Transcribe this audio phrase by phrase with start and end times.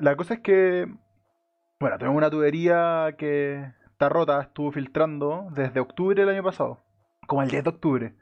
[0.00, 0.86] La cosa es que,
[1.80, 6.78] bueno, tenemos una tubería que está rota, estuvo filtrando desde octubre del año pasado,
[7.26, 8.14] como el 10 de octubre.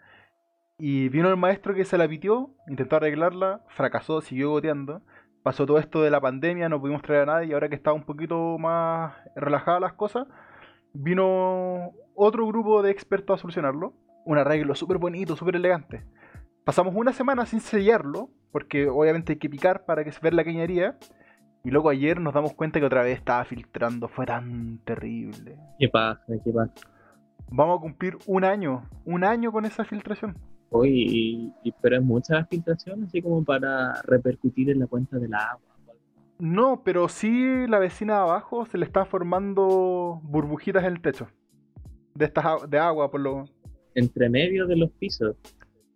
[0.78, 5.02] Y vino el maestro que se la pitió, intentó arreglarla, fracasó, siguió goteando.
[5.42, 7.94] Pasó todo esto de la pandemia, no pudimos traer a nadie y ahora que estaba
[7.94, 10.26] un poquito más relajadas las cosas,
[10.92, 13.92] vino otro grupo de expertos a solucionarlo.
[14.24, 16.04] Un arreglo súper bonito, súper elegante.
[16.64, 20.42] Pasamos una semana sin sellarlo, porque obviamente hay que picar para que se vea la
[20.42, 20.98] cañería.
[21.66, 24.06] Y luego ayer nos damos cuenta que otra vez estaba filtrando.
[24.06, 25.58] Fue tan terrible.
[25.80, 26.22] ¿Qué pasa?
[26.44, 26.72] ¿Qué pasa?
[27.50, 28.88] Vamos a cumplir un año.
[29.04, 30.38] Un año con esa filtración.
[30.70, 35.74] Hoy, pero es mucha filtración, así como para repercutir en la cuenta del agua.
[36.38, 41.26] No, pero sí la vecina de abajo se le está formando burbujitas en el techo.
[42.14, 43.44] De estas de agua, por lo.
[43.96, 45.34] Entre medio de los pisos.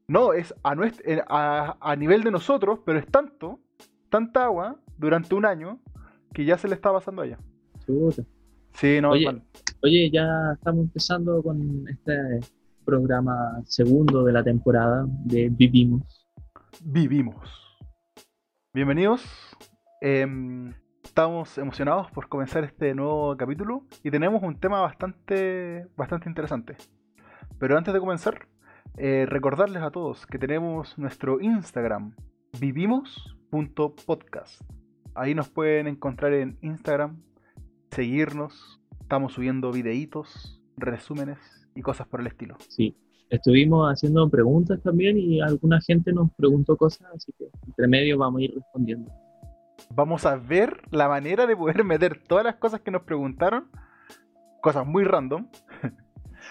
[0.08, 3.60] No, es a, nuestro, a, a nivel de nosotros, pero es tanto,
[4.10, 5.80] tanta agua durante un año
[6.34, 7.38] que ya se le está pasando allá.
[8.72, 9.42] Sí, no, oye,
[9.82, 12.40] oye, ya estamos empezando con este
[12.84, 16.28] programa segundo de la temporada de Vivimos.
[16.82, 17.36] Vivimos.
[18.74, 19.24] Bienvenidos.
[20.00, 26.76] Em, estamos emocionados por comenzar este nuevo capítulo y tenemos un tema bastante, bastante interesante.
[27.58, 28.48] Pero antes de comenzar,
[28.96, 32.14] eh, recordarles a todos que tenemos nuestro Instagram,
[33.50, 34.62] vivimos.podcast.
[35.14, 37.20] Ahí nos pueden encontrar en Instagram,
[37.90, 38.80] seguirnos.
[39.00, 41.38] Estamos subiendo videitos, resúmenes
[41.74, 42.56] y cosas por el estilo.
[42.68, 42.96] Sí,
[43.28, 48.40] estuvimos haciendo preguntas también y alguna gente nos preguntó cosas, así que entre medio vamos
[48.40, 49.12] a ir respondiendo.
[49.94, 53.68] Vamos a ver la manera de poder meter todas las cosas que nos preguntaron,
[54.62, 55.48] cosas muy random,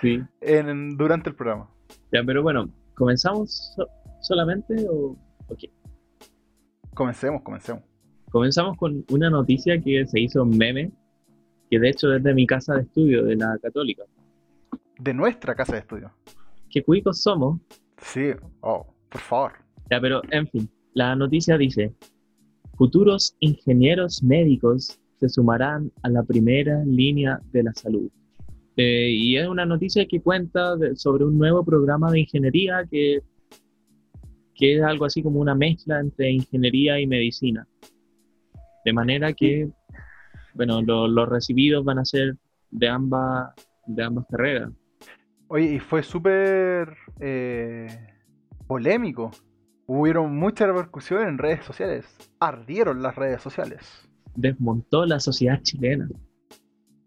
[0.01, 0.21] sí.
[0.41, 1.69] en, durante el programa.
[2.11, 3.77] Ya, pero bueno, ¿comenzamos
[4.21, 5.15] solamente o,
[5.57, 5.71] qué?
[6.99, 7.81] Comencemos, comencemos.
[8.29, 10.91] Comenzamos con una noticia que se hizo meme,
[11.71, 14.03] que de hecho es de mi casa de estudio, de la católica.
[14.99, 16.11] De nuestra casa de estudio.
[16.69, 17.61] Qué cuicos somos.
[17.99, 19.53] Sí, oh, por favor.
[19.89, 21.93] Ya, pero en fin, la noticia dice,
[22.73, 28.11] futuros ingenieros médicos se sumarán a la primera línea de la salud.
[28.75, 33.21] Eh, y es una noticia que cuenta sobre un nuevo programa de ingeniería que,
[34.59, 37.65] que es algo así como una mezcla entre ingeniería y medicina.
[38.83, 39.69] De manera que,
[40.53, 42.35] bueno, los recibidos van a ser
[42.69, 43.53] de ambas,
[43.87, 44.71] de ambas carreras.
[45.47, 47.87] Oye, y fue súper eh,
[48.67, 49.31] polémico.
[49.87, 52.05] Hubieron mucha repercusión en redes sociales.
[52.41, 54.09] Ardieron las redes sociales.
[54.35, 56.09] Desmontó la sociedad chilena.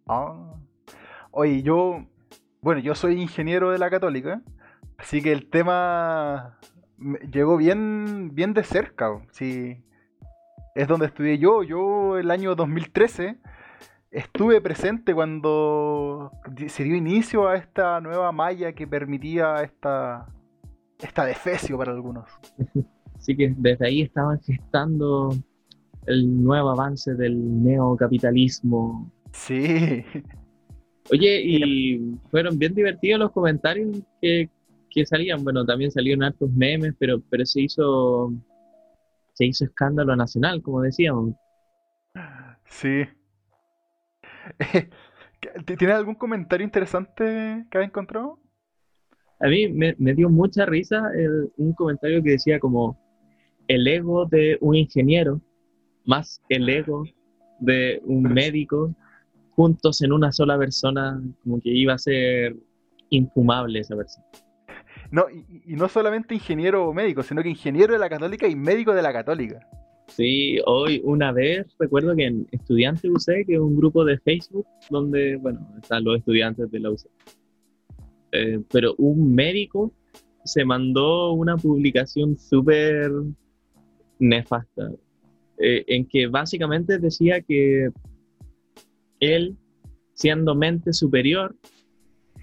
[0.09, 0.55] Ah.
[1.31, 2.07] Oye, yo,
[2.63, 4.41] bueno, yo soy ingeniero de la católica,
[4.97, 6.59] así que el tema
[7.33, 9.11] llegó bien, bien de cerca.
[9.33, 9.77] Sí,
[10.75, 11.63] es donde estudié yo.
[11.63, 13.39] Yo el año 2013
[14.11, 16.31] estuve presente cuando
[16.69, 20.27] se dio inicio a esta nueva malla que permitía esta,
[20.99, 22.29] esta defecio para algunos.
[23.17, 25.31] Así que desde ahí estaban gestando
[26.07, 29.11] el nuevo avance del neocapitalismo.
[29.33, 30.05] Sí.
[31.11, 34.49] Oye, y fueron bien divertidos los comentarios que,
[35.07, 35.43] salían.
[35.45, 38.33] Bueno, también salieron hartos memes, pero, pero se hizo
[39.35, 41.35] se hizo escándalo nacional, como decíamos.
[42.67, 43.05] Sí.
[45.67, 48.39] ¿Tienes algún comentario interesante que has encontrado?
[49.41, 51.11] A mí me, dio mucha risa
[51.57, 52.97] un comentario que decía como
[53.67, 55.41] el ego de un ingeniero
[56.05, 57.05] más el ego
[57.59, 58.95] de un médico
[59.55, 62.57] juntos en una sola persona, como que iba a ser
[63.11, 64.27] infumable esa persona.
[65.13, 68.95] No, y, no solamente ingeniero o médico, sino que ingeniero de la católica y médico
[68.95, 69.61] de la católica.
[70.09, 74.67] Sí, hoy una vez recuerdo que en Estudiantes UC, que es un grupo de Facebook
[74.91, 77.07] donde, bueno, están los estudiantes de la UC.
[78.33, 79.93] Eh, pero un médico
[80.45, 83.11] se mandó una publicación súper
[84.19, 84.93] nefasta,
[85.59, 87.91] eh, en que básicamente decía que
[89.21, 89.57] él,
[90.15, 91.55] siendo mente superior,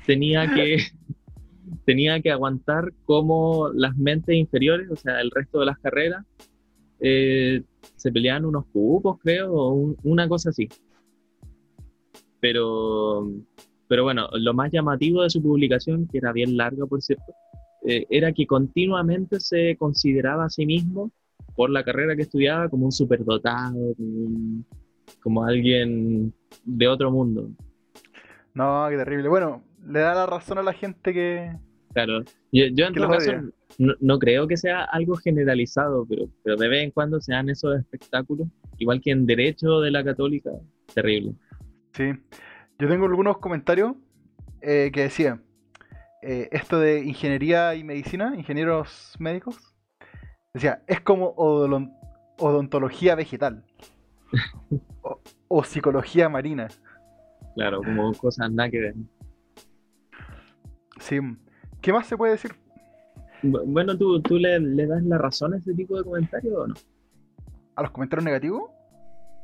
[0.06, 0.78] tenía que,
[1.86, 6.26] tenía que aguantar como las mentes inferiores, o sea, el resto de las carreras,
[7.00, 7.64] eh,
[7.96, 10.68] se peleaban unos cupos, creo, o una cosa así.
[12.40, 13.30] Pero,
[13.88, 17.34] pero bueno, lo más llamativo de su publicación, que era bien larga, por cierto,
[17.86, 21.12] eh, era que continuamente se consideraba a sí mismo,
[21.56, 24.64] por la carrera que estudiaba, como un superdotado, como,
[25.22, 26.34] como alguien
[26.64, 27.50] de otro mundo.
[28.54, 29.30] No, qué terrible.
[29.30, 31.52] Bueno, le da la razón a la gente que,
[31.94, 32.22] Claro,
[32.52, 33.32] yo, yo en todo caso
[33.78, 37.80] no, creo que sea algo generalizado, pero, pero de vez en cuando se dan esos
[37.80, 38.48] espectáculos,
[38.78, 40.52] igual que en Derecho de la Católica,
[40.94, 41.34] terrible.
[41.94, 42.12] Sí,
[42.78, 43.94] yo tengo algunos comentarios
[44.62, 45.44] eh, que decían,
[46.22, 49.58] eh, esto de ingeniería y medicina, ingenieros médicos,
[50.54, 51.34] decía, es como
[52.38, 53.64] odontología vegetal
[55.48, 56.68] o, psicología marina.
[57.56, 58.96] Claro, como cosas nada que ver.
[61.10, 61.18] Sí.
[61.82, 62.52] ¿Qué más se puede decir?
[63.42, 66.76] Bueno, ¿tú, tú le, das la razón a ese tipo de comentarios o no?
[67.76, 68.70] ¿A los comentarios negativos?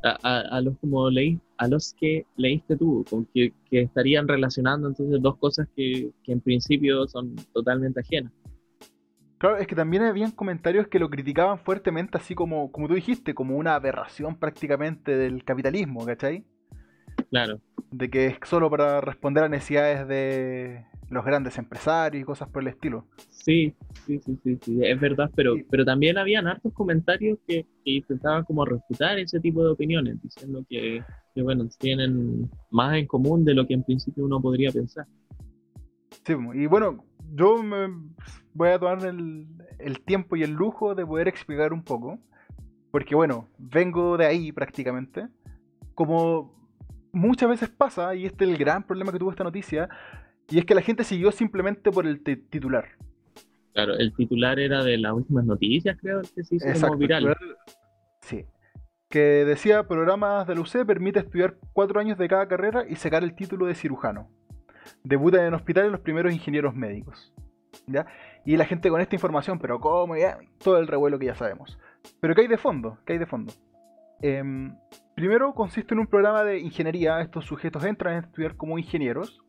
[0.03, 5.37] A, los como leí, a los que leíste tú, con que, estarían relacionando entonces dos
[5.37, 8.31] cosas que, en principio son totalmente ajenas.
[9.39, 13.33] Claro, es que también habían comentarios que lo criticaban fuertemente, así como, como tú dijiste,
[13.33, 16.45] como una aberración prácticamente del capitalismo, ¿cachai?
[17.31, 17.59] Claro.
[17.89, 22.63] De que es solo para responder a necesidades de, los grandes empresarios y cosas por
[22.63, 23.05] el estilo.
[23.29, 23.73] Sí,
[24.05, 29.19] sí, sí, sí, es verdad, pero, pero también habían hartos comentarios que, intentaban como refutar
[29.19, 31.03] ese tipo de opiniones, diciendo que,
[31.35, 35.05] bueno, tienen más en común de lo que en principio uno podría pensar.
[36.25, 37.03] Sí, y bueno,
[37.33, 37.87] yo me
[38.53, 39.45] voy a tomar el,
[39.77, 42.17] el tiempo y el lujo de poder explicar un poco,
[42.89, 45.27] porque bueno, vengo de ahí prácticamente,
[45.93, 46.55] como
[47.11, 49.89] muchas veces pasa, y este es el gran problema que tuvo esta noticia,
[50.49, 52.89] y es que la gente siguió simplemente por el titular.
[53.73, 57.35] Claro, el titular era de las últimas noticias, creo, que se hizo como viral.
[58.21, 58.45] sí.
[59.09, 63.35] Que decía, programas del UC permite estudiar cuatro años de cada carrera y sacar el
[63.35, 64.29] título de cirujano.
[65.03, 67.33] Debutan en hospitales los primeros ingenieros médicos.
[67.87, 68.07] ¿ya?
[68.45, 70.15] Y la gente con esta información, pero ¿cómo?
[70.15, 70.37] Ya?
[70.63, 71.77] Todo el revuelo que ya sabemos.
[72.19, 72.97] Pero ¿qué hay de fondo?
[73.05, 73.53] ¿Qué hay de fondo?
[74.21, 74.75] Em,
[75.15, 77.21] primero consiste en un programa de ingeniería.
[77.21, 79.44] Estos sujetos entran a estudiar como ingenieros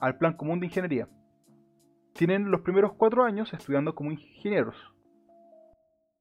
[0.00, 1.08] al plan común de ingeniería.
[2.14, 4.76] Tienen los primeros cuatro años estudiando como ingenieros.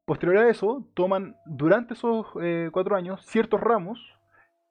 [0.05, 3.99] Posterior a eso, toman durante esos eh, cuatro años ciertos ramos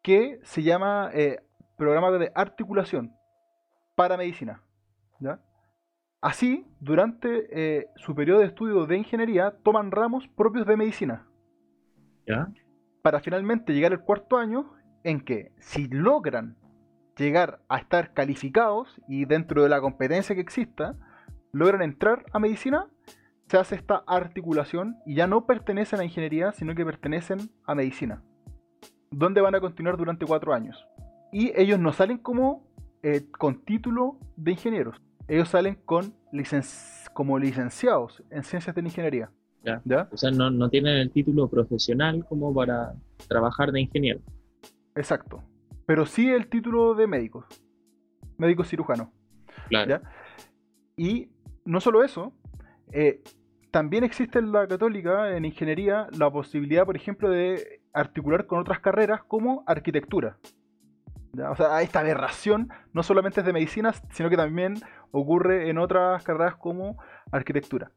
[0.03, 1.41] que se llama eh,
[1.77, 3.15] programa de articulación
[3.95, 4.63] para medicina.
[6.21, 11.27] Así, durante eh, su periodo de estudio de ingeniería, toman ramos propios de medicina.
[13.03, 14.73] Para finalmente llegar al cuarto año
[15.05, 16.58] en que, si logran
[17.19, 20.95] llegar a estar calificados y dentro de la competencia que exista,
[21.53, 22.87] logran entrar a medicina,
[23.49, 28.23] se hace esta articulación y ya no pertenecen a ingeniería, sino que pertenecen a medicina,
[29.11, 30.87] donde van a continuar durante cuatro años.
[31.33, 32.67] Y ellos no salen como
[33.03, 36.15] eh, con título de ingenieros, ellos salen con
[37.15, 39.31] como licenciados en ciencias de la ingeniería.
[40.11, 42.95] O sea, no, no tienen el título profesional como para
[43.29, 44.21] trabajar de ingeniero.
[44.95, 45.43] Exacto
[45.89, 47.47] pero sí el título de médico,
[48.37, 49.11] médico cirujano.
[49.71, 50.03] Claro.
[50.97, 51.31] Y
[51.65, 52.35] no solo eso,
[52.93, 53.23] eh,
[53.71, 58.81] también existe en la católica, en ingeniería, la posibilidad, por ejemplo, de articular con otras
[58.81, 60.37] carreras como arquitectura.
[61.51, 64.75] O sea, esta aberración no solamente es de medicina, sino que también
[65.11, 66.99] ocurre en otras carreras como
[67.33, 67.93] arquitectura.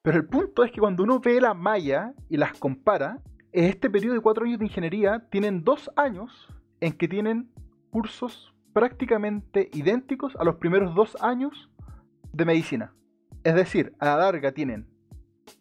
[0.00, 3.18] Pero el punto es que cuando uno ve la malla y las compara,
[3.52, 6.48] este periodo de cuatro años de ingeniería tienen dos años
[6.80, 7.50] en que tienen
[7.90, 11.70] cursos prácticamente idénticos a los primeros dos años
[12.32, 12.94] de medicina.
[13.44, 14.86] Es decir, a la larga tienen,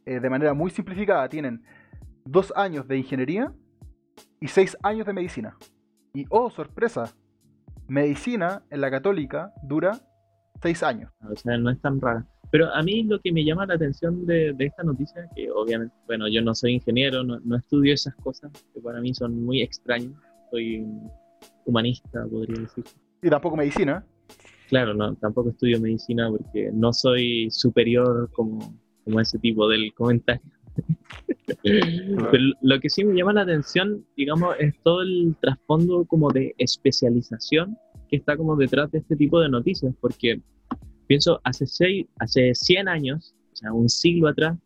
[0.06, 1.64] eh, de manera muy simplificada, tienen
[2.26, 3.54] dos años de ingeniería
[4.40, 5.58] y seis años de medicina.
[6.14, 7.16] Y oh, sorpresa,
[7.88, 10.00] medicina en la católica dura
[10.62, 11.12] seis años.
[11.22, 12.26] O sea, no es tan raro.
[12.52, 16.28] Pero a mí lo que me llama la atención de, esta noticia, que obviamente, bueno,
[16.28, 20.14] yo no soy ingeniero, no, estudio esas cosas, que para mí son muy extrañas,
[20.52, 20.86] soy
[21.66, 22.86] humanista, podría decir.
[23.22, 24.06] Y tampoco medicina.
[24.70, 28.60] Claro, no, tampoco estudio medicina porque no soy superior como,
[29.04, 30.52] como ese tipo del comentario.
[31.64, 36.54] Pero lo que sí me llama la atención, digamos, es todo el trasfondo como de
[36.58, 37.78] especialización
[38.10, 40.42] que está como detrás de este tipo de noticias, porque
[41.08, 44.58] Pienso, hace, seis, hace 100 años, o sea, un siglo atrás,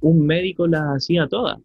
[0.00, 1.58] un médico las hacía todas.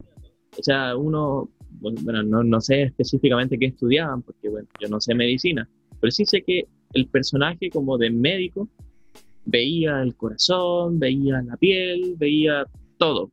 [0.58, 5.14] O sea, uno, bueno, no, no sé específicamente qué estudiaban, porque bueno, yo no sé
[5.16, 5.70] medicina,
[6.00, 8.68] pero sí sé que el personaje como de médico
[9.46, 12.66] veía el corazón, veía la piel, veía
[12.98, 13.32] todo.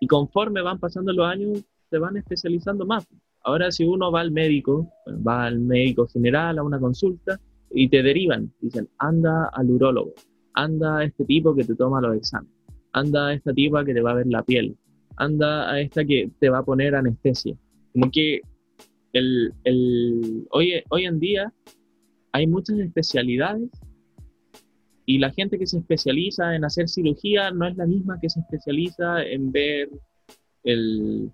[0.00, 3.06] Y conforme van pasando los años, se van especializando más.
[3.44, 4.88] Ahora si uno va al médico,
[5.26, 7.40] va al médico general a una consulta,
[7.74, 10.12] y te derivan, dicen, anda al urólogo,
[10.54, 12.54] anda a este tipo que te toma los exámenes,
[12.92, 14.76] anda a esta tipa que te va a ver la piel,
[15.16, 17.56] anda a esta que te va a poner anestesia.
[17.92, 18.40] Como que
[19.12, 21.52] el, el, hoy, hoy en día
[22.32, 23.70] hay muchas especialidades
[25.04, 28.40] y la gente que se especializa en hacer cirugía no es la misma que se
[28.40, 29.88] especializa en ver
[30.64, 31.30] el,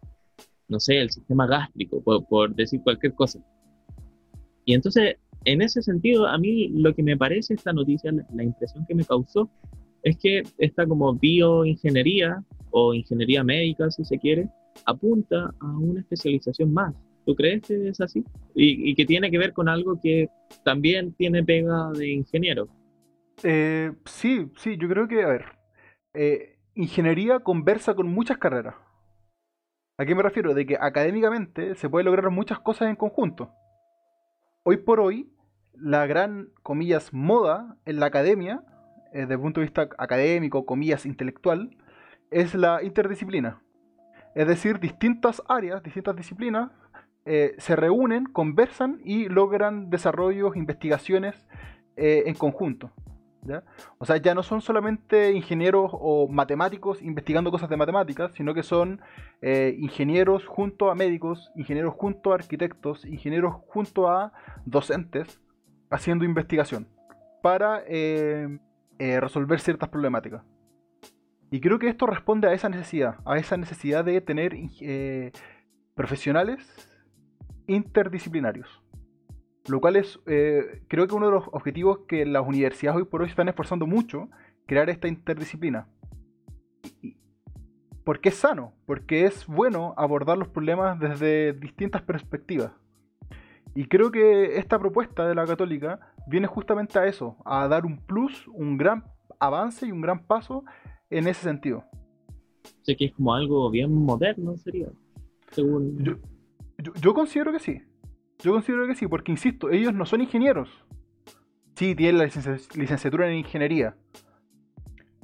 [0.69, 3.41] no sé, el sistema gástrico, por, decir cualquier cosa.
[4.65, 8.85] Y entonces, en ese sentido, a mí lo que me parece esta noticia, la, impresión
[8.87, 9.49] que me causó,
[10.03, 14.49] es que esta como bioingeniería o ingeniería médica, si se quiere,
[14.85, 16.95] apunta a una especialización más.
[17.25, 18.25] ¿Tú crees que es así?
[18.55, 20.29] Y, que tiene que ver con algo que
[20.65, 22.69] también tiene pega de ingeniero.
[23.43, 25.45] Eh, sí, sí, yo creo que, a ver,
[26.15, 28.75] eh, ingeniería conversa con muchas carreras.
[29.99, 30.55] ¿A qué me refiero?
[30.55, 33.53] De que académicamente se puede lograr muchas cosas en conjunto.
[34.63, 35.31] Hoy por hoy,
[35.75, 38.63] la gran, comillas, moda en la academia,
[39.13, 41.77] eh, desde el punto de vista académico, comillas, intelectual,
[42.31, 43.63] es la interdisciplina.
[44.35, 46.71] Es decir, distintas áreas, distintas disciplinas,
[47.59, 51.47] se reúnen, conversan y logran desarrollos, investigaciones
[51.97, 52.91] en conjunto.
[53.99, 58.63] O sea, ya no son solamente ingenieros o matemáticos investigando cosas de matemáticas, sino que
[58.63, 59.01] son
[59.41, 64.33] eh, ingenieros junto a médicos, ingenieros junto a arquitectos, ingenieros junto a
[64.65, 65.41] docentes
[65.91, 66.89] haciendo investigación
[67.43, 68.59] para eh,
[68.99, 70.43] eh, resolver ciertas problemáticas.
[71.51, 74.55] Y creo que esto responde a esa necesidad, a esa necesidad de tener
[75.95, 76.61] profesionales
[77.67, 78.83] interdisciplinarios.
[79.69, 83.23] Lo cual es, eh, creo que uno de los objetivos que las universidades hoy por
[83.23, 84.29] hoy están esforzando mucho,
[84.67, 85.89] crear esta interdisciplina.
[88.05, 92.73] porque es sano, porque es bueno abordar los problemas desde distintas perspectivas.
[93.75, 97.99] Y creo que esta propuesta de la católica viene justamente a eso, a dar un
[97.99, 99.05] plus, un gran
[99.39, 100.65] avance y un gran paso
[101.11, 101.85] en ese sentido.
[102.81, 104.89] Sé que es como algo bien moderno, sería.
[105.51, 106.19] Según...
[107.03, 107.83] yo considero que sí.
[108.41, 110.85] Yo considero que sí, porque insisto, ellos no son ingenieros.
[111.75, 112.25] Sí, tienen la
[112.75, 113.97] licenciatura en ingeniería.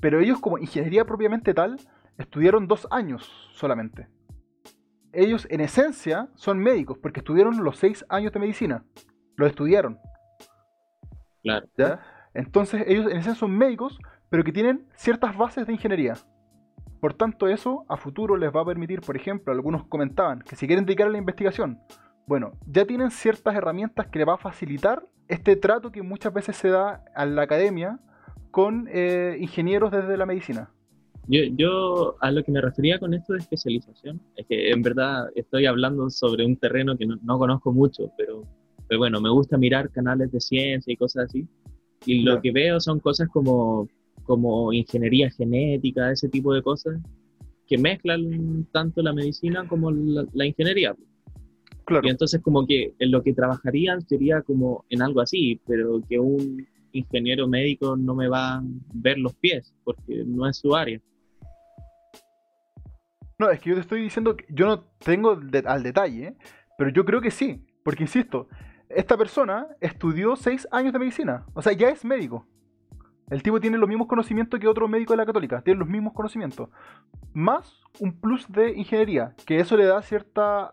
[0.01, 1.79] Pero ellos como ingeniería propiamente tal,
[2.19, 4.09] estudiaron dos años solamente.
[5.13, 8.85] Ellos en esencia son médicos, porque estudiaron los seis años de medicina.
[9.37, 9.99] Lo estudiaron.
[11.43, 11.67] Claro.
[12.35, 16.15] Entonces ellos en esencia son médicos, pero que tienen ciertas bases de ingeniería.
[17.01, 20.67] Por tanto, eso a futuro les va a permitir, por ejemplo, algunos comentaban que si
[20.67, 21.79] quieren dedicar a la investigación,
[22.27, 26.57] bueno, ya tienen ciertas herramientas que le va a facilitar este trato que muchas veces
[26.57, 28.01] se da a la academia
[28.51, 30.71] con eh, ingenieros desde la medicina.
[31.27, 35.65] Yo, a lo que me refería con esto de especialización es que en verdad estoy
[35.65, 38.43] hablando sobre un terreno que no, conozco mucho, pero,
[38.87, 41.49] pero, bueno, me gusta mirar canales de ciencia y cosas así.
[42.05, 43.89] Y lo que veo son cosas como,
[44.25, 47.01] como ingeniería genética, ese tipo de cosas,
[47.67, 50.95] que mezclan tanto la medicina como la ingeniería.
[52.03, 56.19] Y entonces como que en lo que trabajarían sería como en algo así, pero que
[56.19, 58.63] un ingeniero médico no me va a
[58.95, 61.01] ver los pies, porque no es su área.
[63.39, 66.37] No, es que yo te estoy diciendo que yo no tengo al detalle,
[66.79, 68.49] pero yo creo que sí, porque insisto,
[68.89, 72.47] esta persona estudió seis años de medicina, o sea, ya es médico.
[73.31, 76.13] El tipo tiene los mismos conocimientos que otro médico de la católica, tiene los mismos
[76.13, 76.69] conocimientos,
[77.33, 80.73] más un plus de ingeniería, que eso le da cierta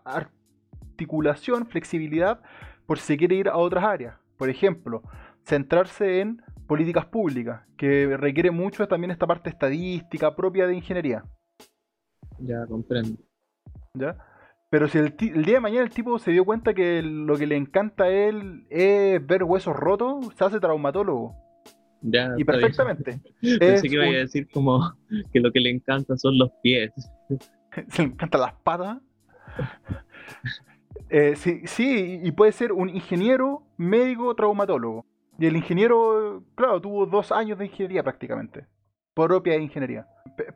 [0.92, 2.40] articulación, flexibilidad,
[2.86, 4.16] por si se quiere ir a otras áreas.
[4.36, 5.02] Por ejemplo,
[5.44, 11.24] centrarse en políticas públicas, que requiere mucho también esta parte estadística propia de ingeniería.
[12.38, 13.18] Ya, comprendo.
[13.94, 14.16] ¿Ya?
[14.70, 17.56] Pero si el, día de mañana el tipo se dio cuenta que lo que le
[17.56, 21.34] encanta a él es ver huesos rotos, se hace traumatólogo.
[22.00, 23.20] Ya, y perfectamente.
[23.60, 24.96] Pensé que iba a decir como
[25.30, 26.90] que lo que le encanta son los pies.
[27.88, 28.98] se le encantan las patas.
[31.14, 35.04] Eh, sí, sí, y puede ser un ingeniero, médico, traumatólogo.
[35.38, 38.66] Y el ingeniero, claro, tuvo dos años de ingeniería prácticamente.
[39.12, 40.06] Propia ingeniería.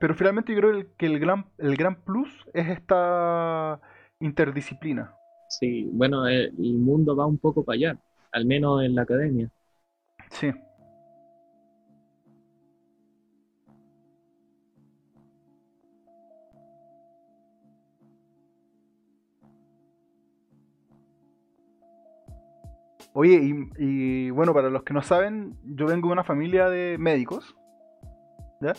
[0.00, 3.78] Pero finalmente yo creo que el gran, el gran plus es esta
[4.18, 5.14] interdisciplina.
[5.50, 7.98] Sí, bueno, el mundo va un poco para allá,
[8.32, 9.50] al menos en la academia.
[10.30, 10.50] Sí.
[23.18, 23.40] Oye,
[23.78, 27.56] y, bueno, para los que no saben, yo vengo de una familia de médicos.
[28.60, 28.74] ¿ya?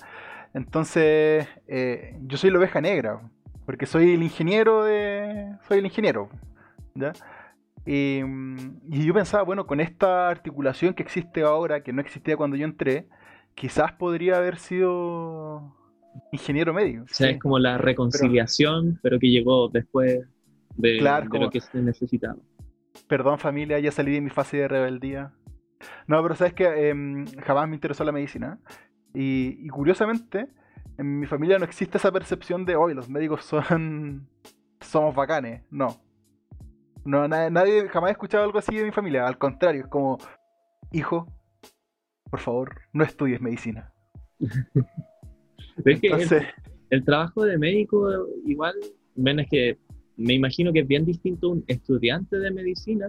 [0.53, 3.19] Entonces, eh, yo soy la oveja negra,
[3.65, 5.55] porque soy el ingeniero de.
[5.67, 6.29] Soy el ingeniero.
[6.93, 7.13] ¿ya?
[7.83, 8.19] Y,
[9.03, 13.07] yo pensaba, bueno, con esta articulación que existe ahora, que no existía cuando yo entré,
[13.55, 15.75] quizás podría haber sido
[16.31, 17.05] ingeniero médico.
[17.05, 20.27] O sea, es como la reconciliación, pero, que llegó después
[20.75, 22.37] de, lo que se necesitaba.
[23.07, 25.33] Perdón familia, ya salí de mi fase de rebeldía.
[26.07, 28.59] No, pero sabes que em, jamás me interesó la medicina.
[29.13, 30.47] Y, y, curiosamente,
[30.97, 34.27] en mi familia no existe esa percepción de hoy los médicos son.
[34.81, 35.63] somos bacanes.
[35.69, 36.01] No.
[37.05, 39.25] No, nadie, nadie jamás he escuchado algo así de mi familia.
[39.25, 40.17] Al contrario, es como,
[40.91, 41.27] hijo,
[42.29, 43.93] por favor, no estudies medicina.
[45.85, 46.43] Entonces,
[46.89, 48.09] el, trabajo de médico
[48.45, 48.75] igual,
[49.15, 49.77] menos que
[50.17, 53.07] me imagino que es bien distinto un estudiante de medicina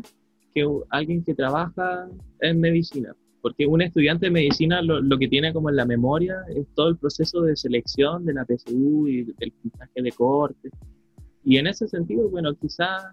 [0.54, 2.08] que alguien que trabaja
[2.40, 3.14] en medicina.
[3.40, 6.98] Porque un estudiante de medicina lo, que tiene como en la memoria es todo el
[6.98, 10.70] proceso de selección de la PSU y del puntaje de corte.
[11.44, 13.04] Y en ese sentido, bueno, quizás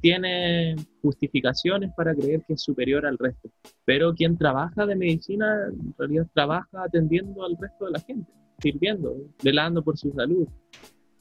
[0.00, 3.50] tiene justificaciones para creer que es superior al resto.
[3.84, 9.16] Pero quien trabaja de medicina en realidad trabaja atendiendo al resto de la gente, sirviendo,
[9.42, 10.46] velando por su salud.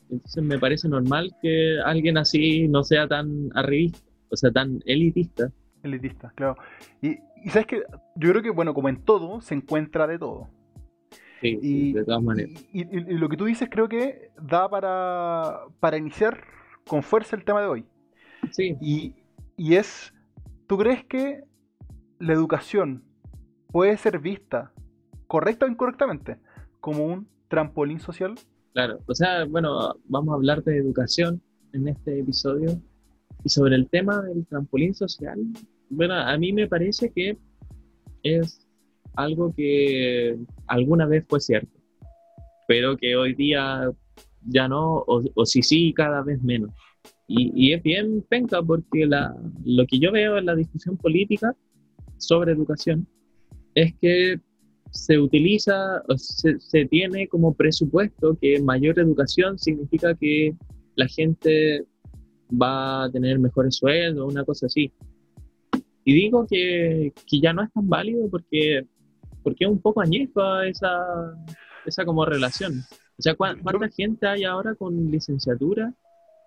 [0.10, 5.52] Entonces me parece normal que alguien así no sea tan arribista, o sea, tan elitista.
[5.82, 6.56] Elitista, claro.
[7.02, 7.18] Y,
[7.50, 7.84] sabes que
[8.16, 10.50] yo creo que, bueno, como en todo, se encuentra de todo.
[11.42, 12.66] Sí, de todas maneras.
[12.72, 16.42] Y, lo que tú dices creo que da para, para iniciar
[16.88, 17.86] con fuerza el tema de hoy.
[18.52, 18.78] Sí.
[18.82, 19.16] Y,
[19.58, 20.14] y es,
[20.68, 21.44] ¿tú crees que
[22.20, 23.04] la educación
[23.68, 24.72] puede ser vista,
[25.28, 26.38] correcta o incorrectamente,
[26.80, 28.36] como un trampolín social?
[28.74, 31.42] Claro, o sea, bueno, vamos a hablar de educación
[31.74, 32.82] en este episodio.
[33.44, 35.38] Y sobre el tema del trampolín social,
[35.90, 37.38] bueno, a mí me parece que
[38.24, 38.68] es
[39.16, 40.38] algo que
[40.68, 41.80] alguna vez fue cierto,
[42.68, 43.92] pero que hoy día
[44.48, 46.72] ya no, o, si sí, cada vez menos.
[47.28, 51.56] Y, y, es bien penca porque la, lo que yo veo en la discusión política
[52.18, 53.08] sobre educación
[53.76, 54.40] es que
[54.94, 60.56] se utiliza, se, se, tiene como presupuesto que mayor educación significa que
[60.96, 61.84] la gente
[62.50, 64.92] va a tener mejores sueldos, una cosa así.
[66.06, 68.86] Y digo que, que ya no es tan válido porque,
[69.42, 71.34] porque es un poco añeja esa,
[71.86, 72.84] esa como relación.
[73.18, 75.92] O sea, ¿cuánta gente hay ahora con licenciatura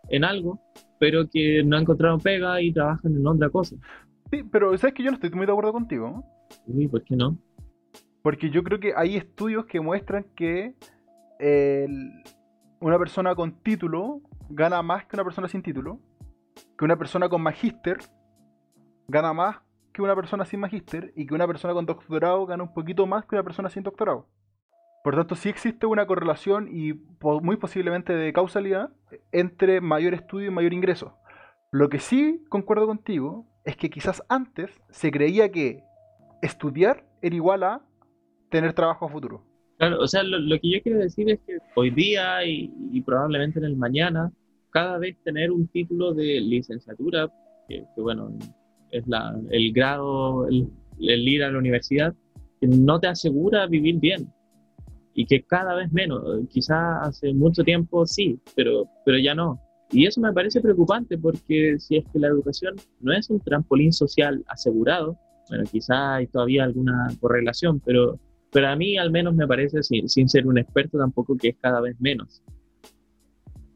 [0.09, 0.61] en algo,
[1.01, 3.75] pero que no han encontrado pega y trabajan en otra cosa?
[4.31, 6.25] Sí, pero sabes que yo no estoy muy de acuerdo contigo.
[6.67, 7.37] Uy, ¿por qué no?
[8.27, 10.75] Porque yo creo que hay estudios que muestran que
[12.81, 16.01] una persona con título gana más que una persona sin título,
[16.77, 17.99] que una persona con magíster
[19.07, 19.59] gana más
[19.93, 23.25] que una persona sin magíster y que una persona con doctorado gana un poquito más
[23.27, 24.27] que una persona sin doctorado.
[25.05, 28.91] Por tanto, sí existe una correlación y muy posiblemente de causalidad
[29.31, 31.17] entre mayor estudio y mayor ingreso.
[31.71, 35.85] Lo que sí concuerdo contigo es que quizás antes se creía que
[36.43, 37.83] estudiar era igual a
[38.51, 39.43] tener trabajo a futuro.
[39.79, 43.67] Claro, o sea, lo, que yo quiero decir es que hoy día y, probablemente en
[43.67, 44.33] el mañana,
[44.71, 47.29] cada vez tener un título de licenciatura,
[47.69, 48.33] que, bueno,
[48.91, 52.15] es la, el grado, el, ir a la universidad,
[52.61, 54.33] que no te asegura vivir bien.
[55.15, 59.61] Y que cada vez menos, quizás hace mucho tiempo sí, pero, pero ya no.
[59.91, 63.93] Y eso me parece preocupante porque si es que la educación no es un trampolín
[63.93, 65.17] social asegurado,
[65.49, 68.19] bueno, quizás hay todavía alguna correlación, pero
[68.53, 71.57] pero a mí al menos me parece, sin, sin ser un experto tampoco, que es
[71.61, 72.43] cada vez menos.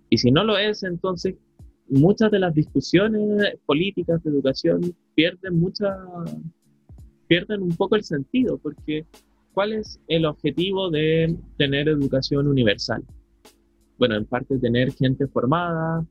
[0.08, 1.36] Y si no lo es, entonces
[1.88, 4.80] muchas de las discusiones políticas de educación
[5.14, 5.96] pierden mucha
[7.26, 9.06] pierden un poco el sentido porque
[9.52, 13.04] ¿cuál es el objetivo de tener educación universal?
[13.98, 16.04] Bueno, en parte tener gente formada,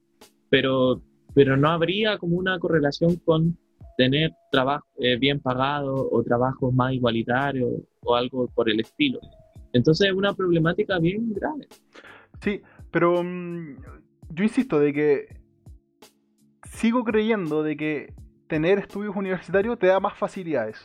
[0.50, 1.02] pero
[1.34, 3.58] pero no habría como una correlación con
[4.00, 7.70] tener trabajo eh, bien pagado o trabajos más igualitarios
[8.02, 9.20] o algo por el estilo.
[9.74, 11.68] Entonces es una problemática bien grave.
[12.42, 13.76] Sí, pero mm,
[14.30, 15.42] yo insisto de que
[16.64, 18.14] sigo creyendo de que
[18.48, 20.78] tener estudios universitarios te da más facilidades,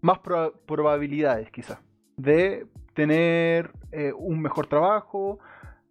[0.00, 1.80] más probabilidades quizás,
[2.16, 5.40] de tener eh, un mejor trabajo,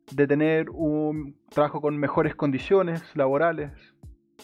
[0.10, 3.74] de tener un trabajo con mejores condiciones laborales,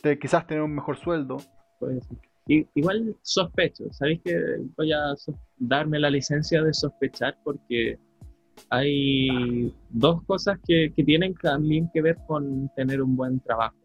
[0.03, 1.37] de quizás tener un mejor sueldo
[2.47, 4.37] igual sospecho, ¿sabéis que
[4.77, 5.13] voy a
[5.57, 7.97] darme la licencia de sospechar porque
[8.69, 13.75] hay dos cosas que, que, tienen también que ver con tener un buen trabajo.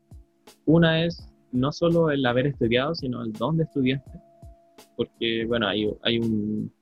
[0.65, 4.21] Una es no solo el haber estudiado, sino el dónde estudiaste,
[4.97, 6.73] porque bueno, hay, hay un...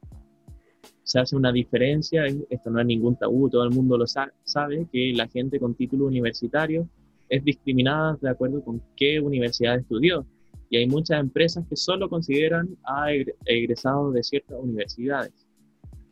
[1.02, 5.12] Se hace una diferencia, esto no es ningún tabú, todo el mundo lo sabe, que
[5.14, 6.88] la gente con título universitario
[7.28, 10.26] es discriminada de acuerdo con qué universidad estudió
[10.74, 13.12] y hay muchas empresas que solo consideran a
[13.44, 15.46] egresados de ciertas universidades.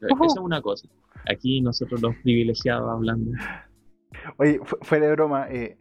[0.01, 0.87] Esa es una cosa.
[1.29, 3.33] Aquí nosotros los privilegiados hablando.
[4.37, 5.49] Oye, fue de broma.
[5.51, 5.79] Eh,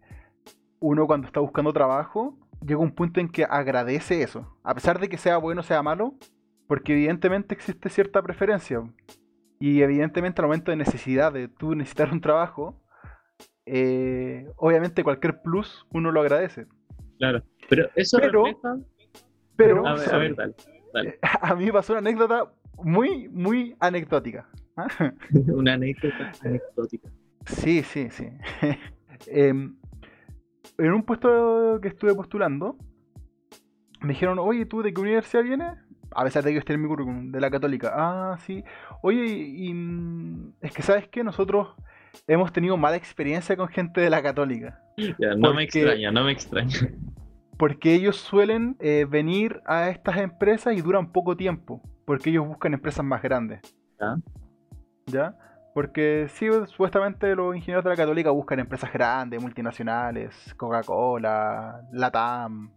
[0.80, 4.58] uno cuando está buscando trabajo, llega un punto en que agradece eso.
[4.64, 6.16] A pesar de que sea bueno o sea malo,
[6.66, 8.82] Porque evidentemente existe cierta preferencia.
[9.60, 12.82] Y evidentemente al momento de necesidad de tú necesitar un trabajo,
[13.68, 16.66] eh, obviamente cualquier plus uno lo agradece.
[17.22, 18.78] Claro, pero eso Pero- refleja...
[19.56, 20.56] Pero A ver, a ver, dale,
[20.92, 21.20] dale.
[21.42, 22.52] a mí me pasó una anécdota
[22.84, 24.50] muy, muy anecdótica.
[24.76, 24.88] ¿ah?
[25.54, 27.10] Una anécdota anecdótica.
[27.46, 28.28] Sí, sí, sí.
[29.28, 29.76] Em,
[30.80, 32.76] en un puesto que estuve postulando,
[34.00, 35.74] me dijeron, oye, ¿tú de qué universidad vienes?
[36.16, 37.92] A pesar de que yo esté en mi currículum, de la católica.
[37.94, 38.64] Ah, sí.
[39.04, 41.76] Oye, y, mm, es que sabes que nosotros
[42.26, 44.82] hemos tenido mala experiencia con gente de la católica.
[44.98, 46.90] Ya, no me extraña, no me extraña.
[47.62, 51.80] Porque ellos suelen eh, venir a estas empresas y duran poco tiempo.
[52.06, 53.62] Porque ellos buscan empresas más grandes.
[54.00, 54.16] Ya.
[55.06, 55.36] ¿Ya?
[55.76, 62.72] Porque sí, supuestamente los ingenieros de la Católica buscan empresas grandes, multinacionales, Coca-Cola, Latam,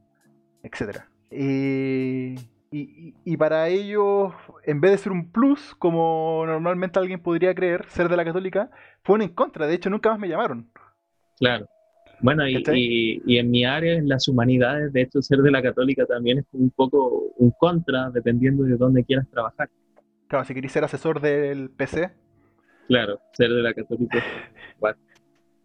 [0.62, 0.98] etc.
[1.30, 2.34] Y,
[2.70, 7.86] y- y para ellos, en vez de ser un plus, como normalmente alguien podría creer,
[7.88, 8.68] ser de la Católica,
[9.02, 9.66] fue un en contra.
[9.66, 10.68] De hecho, nunca más me llamaron.
[11.38, 11.70] Claro.
[12.24, 15.60] Bueno, y, y- y en mi área, en las humanidades, de hecho, ser de la
[15.60, 19.68] católica también es un poco un contra, dependiendo de dónde quieras trabajar.
[20.28, 22.10] Claro, si queréis ser asesor del PC,
[22.88, 24.18] Claro, ser de la católica.
[24.80, 24.96] what.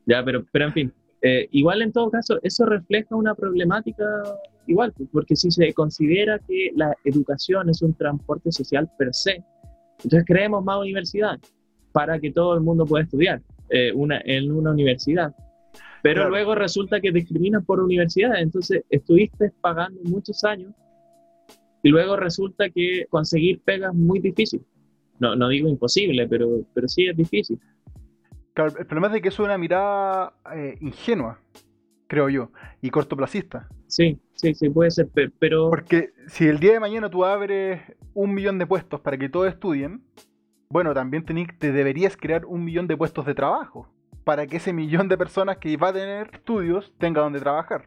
[0.06, 4.04] Ya, pero, pero en fin, eh, igual en todo caso, eso refleja una problemática
[4.67, 9.41] igual, pues, porque si se considera que la educación es un transporte social per se,
[10.04, 11.39] entonces creemos más universidades
[11.93, 15.34] para que todo el mundo pueda estudiar eh, una, en una universidad.
[16.02, 16.30] Pero Claro.
[16.30, 20.74] luego resulta que discriminan por universidades, entonces estuviste pagando muchos años
[21.84, 24.62] y luego resulta que conseguir pegas es muy difícil.
[25.20, 27.60] No, no digo imposible, pero, pero sí es difícil.
[28.54, 31.40] Claro, el problema es de que eso es una mirada eh, ingenua,
[32.08, 33.68] creo yo, y cortoplacista.
[33.88, 37.82] Sí, sí, sí, puede ser, pe- pero Porque si el día de mañana tú abres
[38.14, 40.02] un millón de puestos para que todos estudien,
[40.70, 43.90] bueno, también te deberías crear un millón de puestos de trabajo
[44.30, 47.82] para que ese millón de personas que va a tener estudios tenga donde trabajar.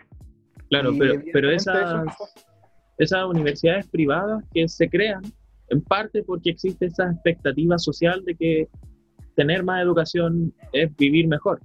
[0.69, 2.35] claro, Y pero, pero esas, es-
[2.99, 5.23] esas universidades privadas que se crean,
[5.69, 8.69] en parte porque existe esa expectativa social de que
[9.37, 11.61] tener más educación es vivir mejor.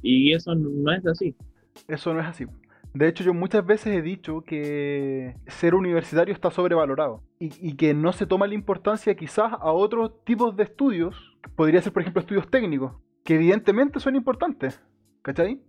[0.00, 1.36] Y eso no es así.
[1.86, 2.46] Eso no es así.
[2.94, 7.92] De hecho, yo muchas veces he dicho que ser universitario está sobrevalorado y, y que
[7.92, 11.14] no se toma la importancia quizás a otros tipos de estudios.
[11.54, 12.92] Podría ser, por ejemplo, estudios técnicos,
[13.32, 14.80] que evidentemente son importantes.
[15.22, 15.60] ¿Cachai?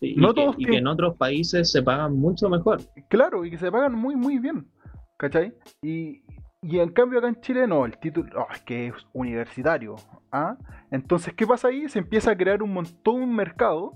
[0.00, 2.80] Y, No y que, todos y que tienen- en otros países se pagan mucho mejor.
[3.08, 4.68] Claro, y que se pagan muy, muy bien.
[5.16, 5.52] ¿Cachai?
[5.82, 6.22] Y,
[6.62, 9.96] y en cambio acá en Chile no, el título oh, es que es universitario.
[10.30, 10.56] ¿ah?
[10.90, 11.88] Entonces, ¿qué pasa ahí?
[11.88, 13.92] Se empieza a crear un montón un mercado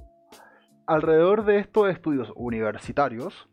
[0.86, 3.48] alrededor de estos estudios universitarios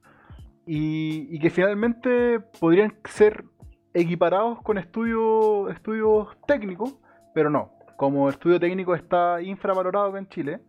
[0.65, 3.45] y, y que finalmente podrían ser
[3.93, 6.97] equiparados con estudios, estudios técnicos,
[7.34, 7.71] pero no.
[8.02, 10.60] Como estudio técnico está infravalorado en Chile,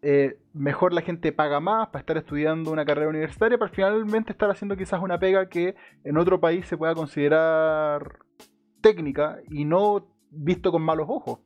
[0.00, 4.48] eh, mejor la gente paga más para estar estudiando una carrera universitaria para finalmente estar
[4.48, 8.20] haciendo quizás una pega que en otro país se pueda considerar
[8.80, 11.40] técnica y no visto con malos ojos.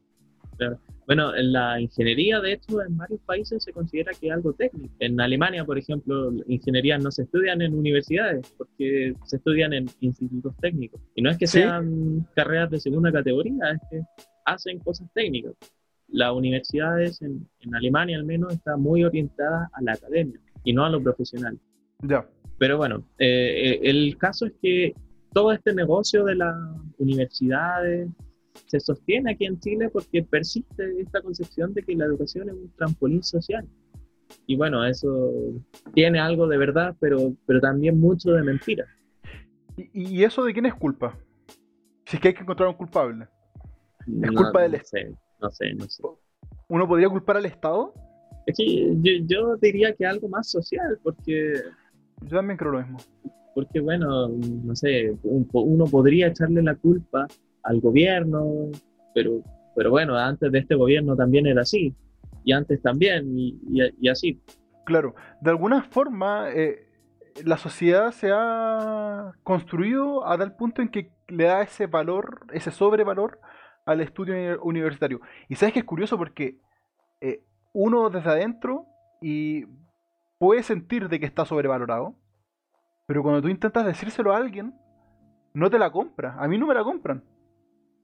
[1.06, 4.94] Bueno, en la ingeniería, de hecho, en varios países se considera que es algo técnico.
[4.98, 10.54] En Alemania, por ejemplo, ingenierías no se estudian en universidades, porque se estudian en institutos
[10.60, 11.00] técnicos.
[11.14, 11.60] Y no es que Sí.
[11.60, 14.00] sean carreras de segunda categoría, es que
[14.46, 15.52] hacen cosas técnicas.
[16.08, 20.84] Las universidades en, en Alemania, al menos, están muy orientadas a la academia y no
[20.84, 21.58] a lo profesional.
[22.02, 22.26] Ya,
[22.58, 24.94] Pero bueno, eh, eh, el caso es que
[25.32, 26.54] todo este negocio de las
[26.98, 28.08] universidades
[28.66, 32.72] se sostiene aquí en Chile porque persiste esta concepción de que la educación es un
[32.76, 33.66] trampolín social.
[34.46, 35.32] Y bueno, eso
[35.94, 38.86] tiene algo de verdad, pero, pero también mucho de mentira.
[39.76, 41.18] ¿Y, y eso de quién es culpa?
[42.06, 43.26] Si es que hay que encontrar un culpable.
[44.06, 46.02] No, culpa del no sé, no sé, no sé.
[46.68, 47.92] ¿Uno podría culpar al Estado?
[48.46, 51.54] Es que yo, yo diría que algo más social, porque
[52.22, 52.98] Yo también creo lo mismo.
[53.54, 57.26] porque bueno, no sé, un- uno podría echarle la culpa
[57.62, 58.70] al gobierno,
[59.14, 59.40] pero,
[59.74, 61.94] pero bueno, antes de este gobierno también era así,
[62.44, 64.40] y antes también, y, y- y así.
[64.84, 66.86] Claro, de alguna forma eh,
[67.44, 72.70] la sociedad se ha construido a tal punto en que le da ese valor, ese
[72.70, 73.40] sobrevalor
[73.86, 75.20] al estudio uni- universitario.
[75.48, 76.58] Y sabes que es curioso porque
[77.20, 78.84] eh, uno desde adentro
[79.22, 79.64] y
[80.38, 82.14] puede sentir de que está sobrevalorado,
[83.06, 84.74] pero cuando tú intentas decírselo a alguien,
[85.54, 86.36] no te la compra.
[86.38, 87.24] A mí no me la compran.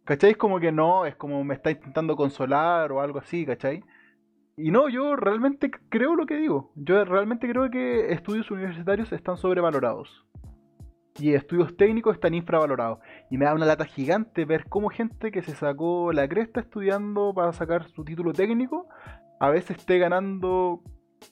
[0.04, 0.30] ¿Cachai?
[0.30, 3.84] Es como que no, es como me está intentando consolar o algo así, ¿cachai?
[4.56, 6.72] Y no, yo realmente creo lo que digo.
[6.74, 10.26] Yo realmente creo que estudios universitarios están sobrevalorados.
[11.18, 12.98] Y estudios técnicos están infravalorados.
[13.30, 17.32] Y me da una lata gigante ver cómo gente que se sacó la cresta estudiando
[17.34, 18.88] para sacar su título técnico,
[19.40, 20.82] a veces esté ganando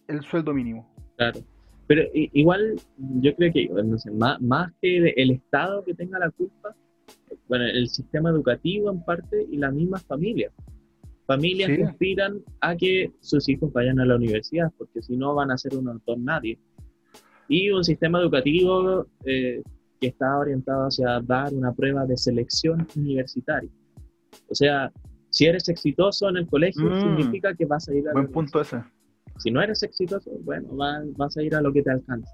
[0.09, 0.93] el sueldo mínimo.
[1.17, 1.41] Claro.
[1.87, 2.77] Pero igual
[3.21, 6.75] yo creo que, no sé, más, más que el Estado que tenga la culpa,
[7.49, 10.53] bueno, el sistema educativo en parte y las mismas familias.
[11.27, 15.51] Familias que aspiran a que sus hijos vayan a la universidad, porque si no van
[15.51, 16.59] a ser un don nadie.
[17.51, 19.61] Y un sistema educativo eh,
[20.01, 23.69] que está orientado hacia dar una prueba de selección universitaria.
[24.49, 24.93] O sea,
[25.31, 27.01] si eres exitoso en el colegio, mm.
[27.01, 28.83] significa que vas a ir a Buen punto ese.
[29.39, 30.69] Si no eres exitoso, bueno,
[31.17, 32.31] vas, a ir a lo que te alcance.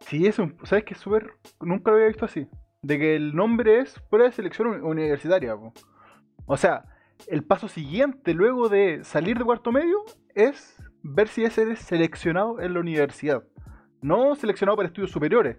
[0.00, 0.94] Sí, eso, ¿sabes qué?
[0.94, 2.46] Súper, nunca lo había visto así.
[2.80, 5.54] De que el nombre es prueba de selección universitaria.
[6.46, 6.84] O sea,
[7.26, 12.72] el paso siguiente luego de salir de cuarto medio es ver si eres seleccionado en
[12.72, 13.42] la universidad.
[14.02, 15.56] No seleccionado para estudios superiores.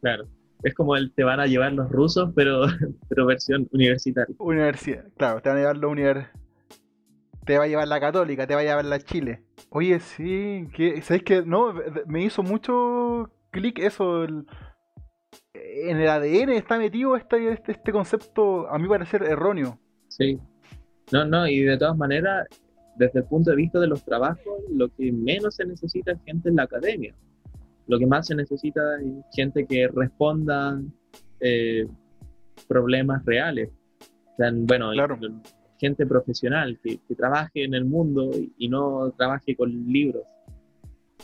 [0.00, 0.26] Claro.
[0.62, 2.62] Es como el te van a llevar los rusos, pero,
[3.08, 4.34] pero versión universitaria.
[4.38, 6.30] Universidad, claro, te van a llevar la universidad
[7.46, 9.40] te va a llevar la católica, te va a llevar la Chile.
[9.70, 11.42] Oye, sí, que, ¿sabes qué?
[11.46, 11.72] No,
[12.06, 14.24] me hizo mucho clic eso.
[14.24, 14.46] en
[16.00, 19.78] el ADN está metido este, este, este concepto, a mí parecer erróneo.
[20.08, 20.38] Sí.
[21.12, 22.48] No, no, y de todas maneras,
[22.96, 26.48] desde el punto de vista de los trabajos, lo que menos se necesita es gente
[26.48, 27.14] en la academia.
[27.86, 30.80] Lo que más se necesita es gente que responda
[31.40, 31.86] eh,
[32.68, 33.70] problemas reales.
[34.00, 35.18] O sea, bueno, claro
[35.78, 40.22] gente profesional que, trabaje en el mundo y, no trabaje con libros.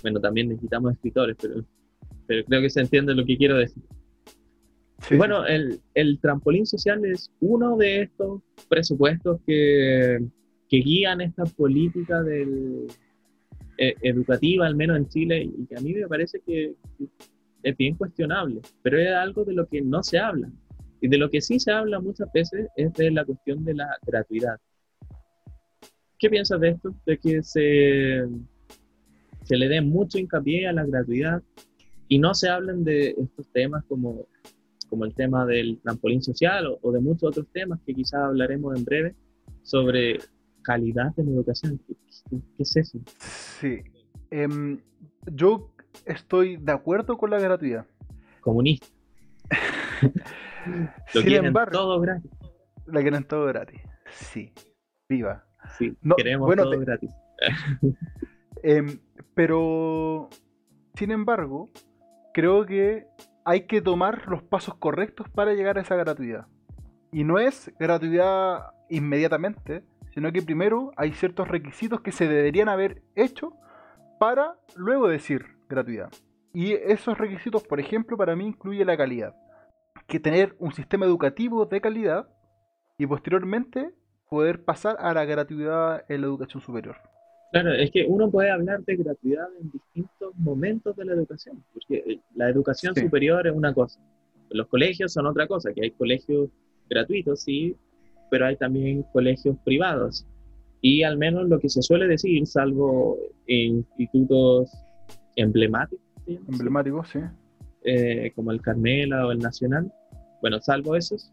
[0.03, 1.65] Bueno, también necesitamos escritores, pero,
[2.27, 3.83] pero creo que se entiende lo que quiero decir.
[5.17, 10.19] bueno, el, el, trampolín social es uno de estos presupuestos que,
[10.69, 12.87] que guían esta política del,
[13.79, 16.75] e, educativa, al menos en Chile, y que a mí me parece que
[17.63, 20.51] es bien cuestionable, pero es algo de lo que no se habla.
[21.01, 23.89] Y de lo que sí se habla muchas veces es de la cuestión de la
[24.07, 24.57] gratuidad.
[26.19, 26.95] ¿Qué piensas de esto?
[27.05, 28.25] De que se,
[29.43, 31.43] se le dé mucho hincapié a la gratuidad
[32.09, 34.29] y no se hablen de estos temas como,
[34.89, 38.85] como el tema del trampolín social o, de muchos otros temas que quizás hablaremos en
[38.85, 39.15] breve
[39.63, 40.19] sobre
[40.63, 41.81] calidad en educación.
[41.87, 42.99] ¿Qué, es eso?
[43.19, 43.83] Sí.
[44.31, 44.81] Em,
[45.31, 45.75] yo
[46.07, 47.87] estoy de acuerdo con la gratuidad.
[48.41, 48.87] Comunista.
[51.15, 52.31] Lo quieren todo gratis.
[52.87, 53.81] Lo quieren todo gratis.
[54.11, 54.53] Sí.
[55.09, 55.45] Viva.
[55.79, 57.11] Sí, queremos todo gratis.
[58.65, 59.01] Em,
[59.35, 60.29] pero,
[60.95, 61.71] sin embargo,
[62.33, 63.07] creo que
[63.45, 66.47] hay que tomar los pasos correctos para llegar a esa gratuidad.
[67.11, 69.83] Y no es gratuidad inmediatamente,
[70.15, 73.53] sino que primero hay ciertos requisitos que se deberían haber hecho
[74.19, 76.11] para luego decir gratuidad.
[76.55, 79.35] Y esos requisitos, por ejemplo, para mí incluye la calidad
[80.07, 82.29] que tener un sistema educativo de calidad
[82.99, 83.91] y posteriormente
[84.29, 86.97] poder pasar a la gratuidad en la educación superior.
[87.53, 91.97] Claro, es que uno puede hablar de gratuidad en distintos momentos de la educación, porque
[92.07, 94.01] eh, la educación superior es una cosa,
[94.51, 96.49] los colegios son otra cosa, que hay colegios
[96.89, 97.77] gratuitos, sí,
[98.33, 100.27] pero hay también colegios privados.
[100.81, 104.73] Y al menos lo que se suele decir, salvo institutos
[105.37, 106.03] emblemáticos.
[106.27, 107.19] Emblemáticos, sí.
[107.85, 109.93] Eh, como el Carmela o el Nacional,
[110.41, 111.31] bueno, salvo esos,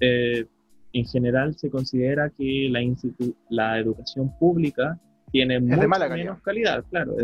[0.00, 0.44] eh,
[0.92, 2.82] en general se considera que la,
[3.50, 4.96] la educación pública
[5.32, 7.16] tiene mucha menos calidad, claro,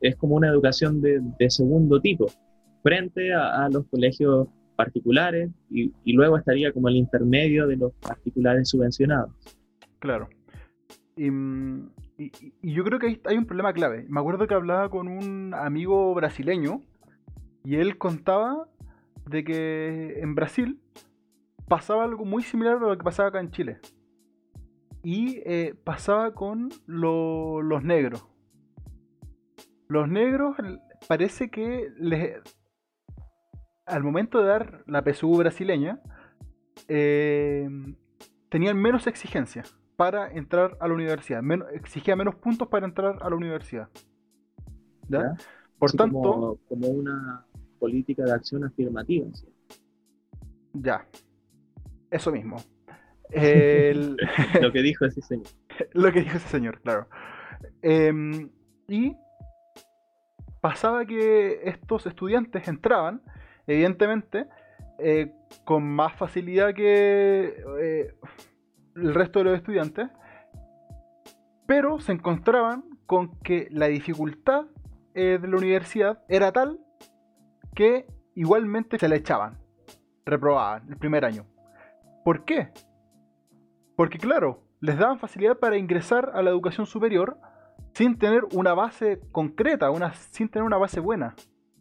[0.00, 2.26] es, como una educación de, segundo tipo,
[2.82, 9.32] frente a, los colegios particulares y, luego estaría como el intermedio de los particulares subvencionados.
[9.98, 10.28] Claro.
[11.16, 11.30] Y,
[12.18, 14.06] y, yo creo que hay un problema clave.
[14.08, 16.82] Me acuerdo que hablaba con un amigo brasileño
[17.64, 18.68] y él contaba
[19.28, 20.78] de que en Brasil
[21.68, 23.78] pasaba algo muy similar a lo que pasaba acá en Chile.
[25.02, 28.26] Y eh, pasaba con los negros.
[29.88, 30.56] Los negros
[31.06, 32.40] parece que les,
[33.86, 36.00] al momento de dar la PSU brasileña,
[36.88, 37.68] eh,
[38.48, 41.42] tenían menos exigencias para entrar a la universidad.
[41.72, 43.88] exigía menos puntos para entrar a la universidad.
[45.78, 46.58] Por tanto.
[46.68, 47.44] como, una
[47.78, 49.26] política de acción afirmativa.
[50.72, 51.06] Ya,
[52.10, 52.56] eso mismo.
[54.60, 55.46] Lo que dijo ese señor.
[55.92, 57.08] Lo que dijo ese señor, claro.
[57.82, 58.50] Em,
[58.88, 59.16] y
[60.60, 63.22] pasaba que estos estudiantes entraban,
[63.66, 64.46] evidentemente,
[64.98, 65.32] eh,
[65.64, 68.14] con más facilidad que eh,
[68.94, 70.08] el resto de los estudiantes,
[71.66, 74.66] pero se encontraban con que la dificultad
[75.14, 76.80] eh, de la universidad era tal
[77.74, 79.58] que igualmente se le echaban,
[80.24, 81.44] reprobaban el primer año.
[82.24, 82.70] ¿Por qué?
[83.96, 87.38] Porque claro, les daban facilidad para ingresar a la educación superior
[87.92, 89.90] sin tener una base concreta,
[90.30, 91.34] sin tener una base buena.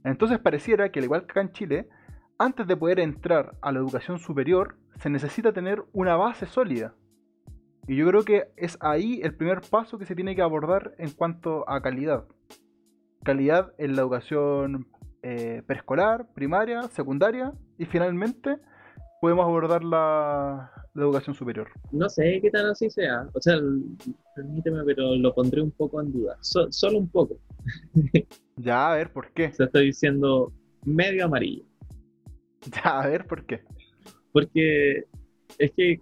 [0.06, 1.90] Entonces pareciera que al igual que acá en Chile,
[2.38, 6.94] antes de poder entrar a la educación superior, se necesita tener una base sólida.
[7.88, 11.12] Y yo creo que es ahí el primer paso que se tiene que abordar en
[11.12, 12.26] cuanto a calidad.
[13.24, 14.88] Calidad en la educación
[15.24, 18.58] eh, preescolar, primaria, secundaria y finalmente
[19.22, 21.68] podemos abordar la, educación superior.
[21.92, 23.28] No sé qué tan así sea.
[23.34, 23.58] O sea,
[24.36, 26.38] permíteme, pero lo pondré un poco en duda.
[26.42, 27.40] solo un poco.
[28.58, 29.52] ya, a ver, ¿por qué?
[29.54, 30.52] Se estoy diciendo
[30.84, 31.64] medio amarillo.
[32.72, 33.62] Ya, a ver, ¿por qué?
[34.32, 35.04] Porque
[35.60, 36.02] es que,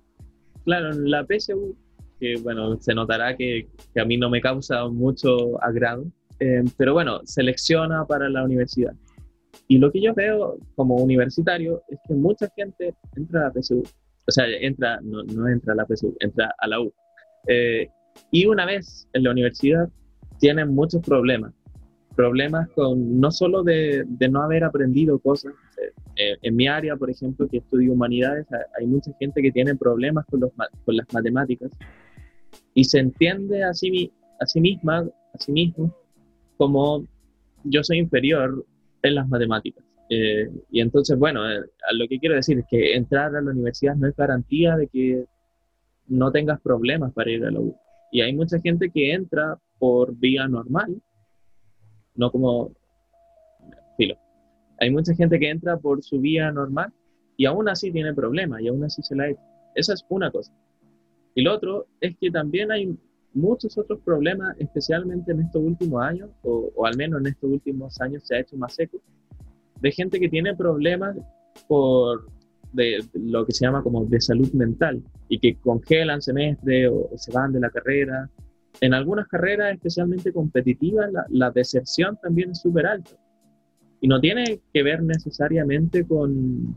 [0.65, 1.75] claro, en la PSU,
[2.19, 3.67] que bueno, se notará que,
[3.99, 6.05] a mí no me causa mucho agrado,
[6.39, 8.93] eh, pero bueno, selecciona para la universidad.
[9.67, 13.83] Y lo que yo veo como universitario es que mucha gente entra a la PSU,
[14.25, 16.93] o sea, entra, no, no entra a la PSU, entra a la U.
[17.47, 17.89] Eh,
[18.31, 19.89] y una vez en la universidad
[20.39, 21.53] tienen muchos problemas.
[22.15, 25.53] Problemas con no solo de, no haber aprendido cosas.
[26.15, 28.45] Eh, en mi área, por ejemplo, que estudio humanidades,
[28.79, 30.51] hay mucha gente que tiene problemas con, los,
[30.85, 31.71] con las matemáticas
[32.73, 35.95] y se entiende a sí, a sí misma, a sí mismo,
[36.57, 37.05] como
[37.63, 38.65] yo soy inferior
[39.01, 39.83] en las matemáticas.
[40.09, 41.61] Eh, y entonces, bueno, eh,
[41.93, 45.25] lo que quiero decir es que entrar a la universidad no es garantía de que
[46.07, 47.75] no tengas problemas para ir a la U.
[48.13, 51.01] Y hay mucha gente que entra por vía normal,
[52.13, 52.71] no como
[53.97, 54.15] filo.
[54.79, 56.93] Hay mucha gente que entra por su vía normal
[57.37, 59.27] y aún así tiene problemas y aún así se la ha
[59.73, 60.53] Esa es una cosa.
[61.33, 62.95] Y lo otro es que también hay
[63.33, 68.21] muchos otros problemas, especialmente en estos últimos años, o, al menos en estos últimos años
[68.27, 68.99] se ha hecho más seco,
[69.81, 71.17] de gente que tiene problemas
[71.67, 72.27] por
[72.73, 77.31] de, lo que se llama como de salud mental y que congelan semestre o, se
[77.31, 78.29] van de la carrera.
[78.81, 83.11] En algunas carreras, especialmente competitivas, la, la deserción también es súper alta.
[84.01, 86.75] Y no tiene que ver necesariamente con,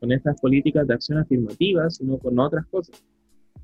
[0.00, 3.04] con estas políticas de acción afirmativa, sino con otras cosas.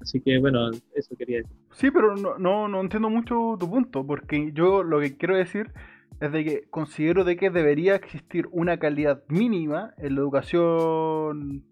[0.01, 1.57] Así que bueno, eso quería decir.
[1.73, 5.73] Sí, pero no, no, no entiendo mucho tu punto, porque yo lo que quiero decir
[6.21, 11.65] es de que considero de que debería existir una calidad mínima en la educación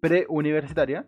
[0.00, 1.06] preuniversitaria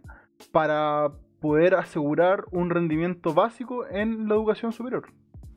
[0.51, 5.07] para poder asegurar un rendimiento básico en la educación superior.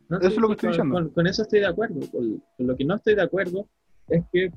[0.10, 1.12] eso es lo que estoy diciendo.
[1.14, 2.00] Con, eso estoy de acuerdo.
[2.12, 3.68] Con, lo que no estoy de acuerdo
[4.10, 4.52] es que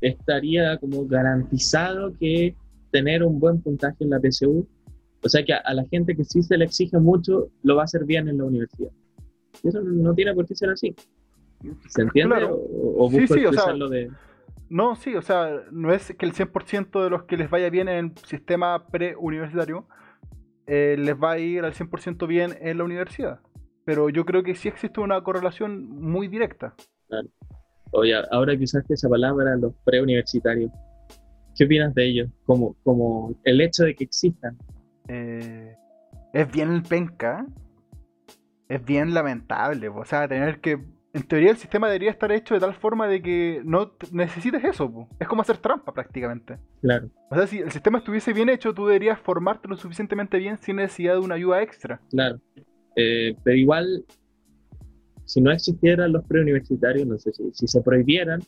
[0.00, 2.54] estaría como garantizado que
[2.90, 4.66] tener un buen puntaje en la PSU
[5.24, 7.84] o sea que a, la gente que sí se le exige mucho, lo va a
[7.84, 8.90] hacer bien en la universidad.
[9.62, 10.94] Y eso no tiene por qué ser así.
[11.88, 12.44] ¿Se entiende?
[12.44, 14.10] ¿O, busco sí, expresarlo de...?
[14.68, 17.88] No, sí, o sea, no es que el 100% de los que les vaya bien
[17.88, 19.86] en el sistema preuniversitario
[20.66, 23.40] eh, les va a ir al 100% bien en la universidad.
[23.84, 26.74] Pero yo creo que sí existe una correlación muy directa.
[27.08, 27.28] Claro.
[27.92, 30.72] Oye, ahora que usaste esa palabra, los preuniversitarios,
[31.56, 32.30] ¿qué opinas de ellos?
[32.44, 34.58] Como, como el hecho de que existan,
[35.08, 35.76] eh,
[36.32, 37.46] es bien penca,
[38.68, 39.88] es bien lamentable.
[39.88, 40.80] O sea, tener que.
[41.14, 45.08] En teoría, el sistema debería estar hecho de tal forma de que no necesites eso.
[45.20, 46.58] Es como hacer trampa prácticamente.
[46.82, 47.08] Claro.
[47.30, 50.76] O sea, si el sistema estuviese bien hecho, tú deberías formarte lo suficientemente bien sin
[50.76, 52.00] necesidad de una ayuda extra.
[52.10, 52.40] Claro.
[52.96, 54.04] Eh, pero igual,
[55.24, 58.40] si no existieran los preuniversitarios, no sé si, si se prohibieran,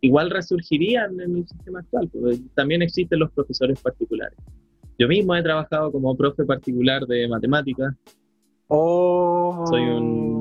[0.00, 2.10] igual resurgirían en el sistema actual.
[2.12, 4.36] Porque también existen los profesores particulares.
[4.98, 7.94] Yo mismo he trabajado como profe particular de matemáticas.
[8.66, 9.64] Oh.
[9.70, 10.37] Soy un,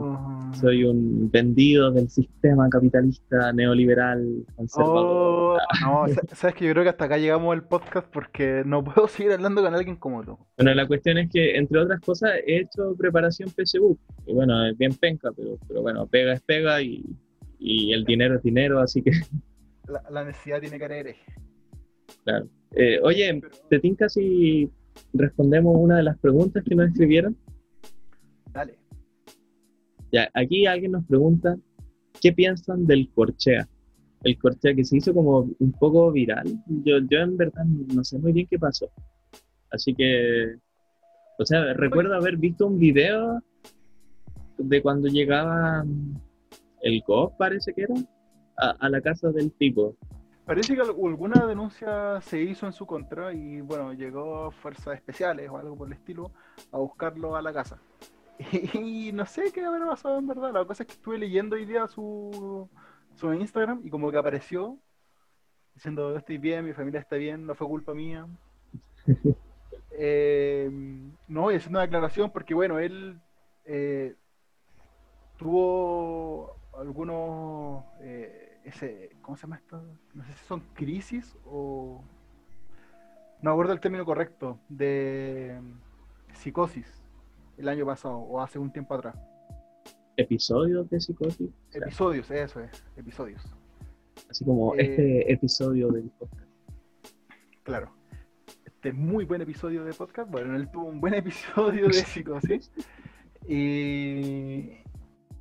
[0.53, 5.05] soy un vendido del sistema capitalista neoliberal conservador.
[5.05, 9.07] Oh, no, sabes que yo creo que hasta acá llegamos el podcast porque no puedo
[9.07, 10.37] seguir hablando con alguien como tú.
[10.57, 13.97] Bueno, la cuestión es que, entre otras cosas, he hecho preparación PSU.
[14.25, 17.05] Y bueno, es bien penca, pero, pero bueno, pega es pega y,
[17.59, 19.11] y el dinero es dinero, así que.
[19.87, 21.15] La, la necesidad tiene que
[22.25, 22.49] Claro.
[22.75, 24.69] Eh, oye, ¿te tinca si
[25.13, 27.37] respondemos una de las preguntas que nos escribieron?
[30.11, 31.57] Ya, aquí alguien nos pregunta,
[32.21, 33.67] ¿qué piensan del corchea?
[34.23, 36.47] El corchea que se hizo como un poco viral.
[36.83, 38.89] Yo, yo en verdad no sé muy bien qué pasó.
[39.71, 40.55] Así que,
[41.37, 43.41] o sea, recuerdo haber visto un video
[44.57, 45.85] de cuando llegaba
[46.81, 47.95] el GOP, parece que era,
[48.57, 49.95] a la casa del tipo.
[50.47, 55.57] Parece que alguna denuncia se hizo en su contra y bueno, llegó fuerzas especiales o
[55.57, 56.31] algo por el estilo
[56.71, 57.77] a buscarlo a la casa.
[58.73, 60.53] Y, no sé qué habrá pasado en verdad.
[60.53, 62.69] La cosa es que estuve leyendo hoy día su,
[63.15, 64.77] su Instagram y como que apareció
[65.73, 68.27] diciendo estoy bien, mi familia está bien, no fue culpa mía.
[69.99, 70.69] Eh,
[71.27, 73.19] no, y haciendo una aclaración porque bueno, él
[73.65, 74.13] eh,
[75.37, 79.81] tuvo algunos, eh, ese, ¿cómo se llama esto?
[80.13, 82.03] No sé si son crisis o...
[83.41, 85.59] No acuerdo el término correcto, de
[86.33, 87.06] psicosis
[87.57, 89.15] el año pasado o hace un tiempo atrás.
[90.15, 91.49] ¿Episodios de psicosis?
[91.73, 93.43] Episodios, eso es, episodios.
[94.29, 96.49] Así como Eh, este episodio del podcast.
[97.63, 97.91] Claro.
[98.65, 100.29] Este muy buen episodio de podcast.
[100.31, 102.71] Bueno, él tuvo un buen episodio de psicosis.
[103.47, 104.71] Y,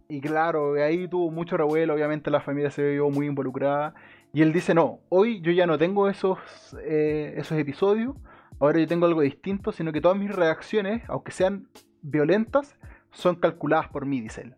[0.08, 1.94] y claro, ahí tuvo mucho revuelo.
[1.94, 3.94] Obviamente la familia se vio muy involucrada.
[4.32, 6.38] Y él dice: No, hoy yo ya no tengo esos,
[6.82, 8.14] eh, esos episodios.
[8.58, 11.68] Ahora yo tengo algo distinto, sino que todas mis reacciones, aunque sean
[12.06, 12.76] violentas,
[13.10, 14.54] son calculadas por mí, dice él.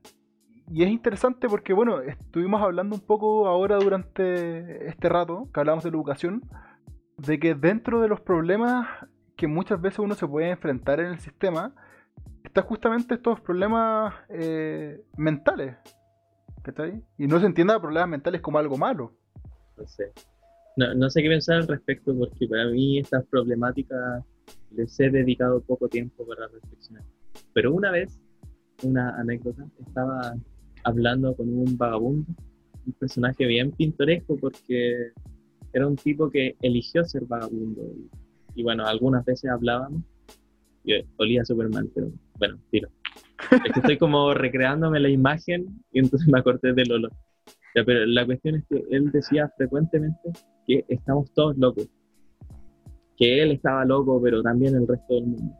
[0.70, 5.82] Y es interesante porque, bueno, estuvimos hablando un poco ahora durante este rato que hablamos
[5.82, 6.42] de la educación,
[7.16, 8.86] de que dentro de los problemas
[9.36, 11.72] que muchas veces uno se puede enfrentar en el sistema,
[12.44, 15.76] está justamente estos problemas eh, mentales.
[16.62, 17.03] ¿Cachai?
[17.16, 19.14] Y no se entienda problemas mentales como algo malo.
[19.76, 20.12] No sé.
[20.76, 24.22] No, no sé qué pensar al respecto porque para mí estas problemáticas
[24.72, 27.05] les he dedicado poco tiempo para reflexionar.
[27.53, 28.20] Pero una vez,
[28.82, 30.34] una anécdota, estaba
[30.84, 32.26] hablando con un vagabundo,
[32.86, 35.12] un personaje bien pintoresco porque
[35.72, 37.82] era un tipo que eligió ser vagabundo.
[38.55, 40.03] Y, y bueno, algunas veces hablábamos
[40.84, 42.89] y olía súper mal, pero bueno, tiro.
[43.53, 47.12] Es que estoy como recreándome la imagen y entonces me acordé del olor.
[47.74, 50.32] Ya, pero la cuestión es que él decía frecuentemente
[50.66, 51.89] que estamos todos locos.
[53.16, 55.55] Que él estaba loco, pero también el resto del mundo.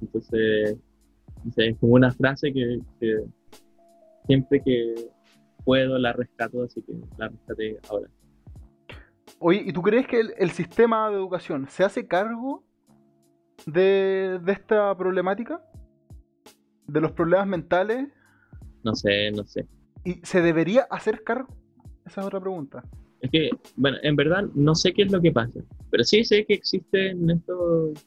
[0.00, 0.76] Entonces,
[1.56, 3.24] es como una frase que, que
[4.26, 4.94] siempre que
[5.64, 8.08] puedo la rescato, así que la rescaté ahora.
[9.38, 12.64] Oye, ¿y tú crees que el, el sistema de educación se hace cargo
[13.66, 15.64] de, de esta problemática?
[16.86, 18.08] ¿De los problemas mentales?
[18.82, 19.66] No sé, no sé.
[20.04, 21.54] ¿Y se debería hacer cargo?
[22.04, 22.82] Esa es otra pregunta.
[23.20, 26.44] Es que, bueno, en verdad no sé qué es lo que pasa, pero sí sé
[26.46, 28.06] que existen estos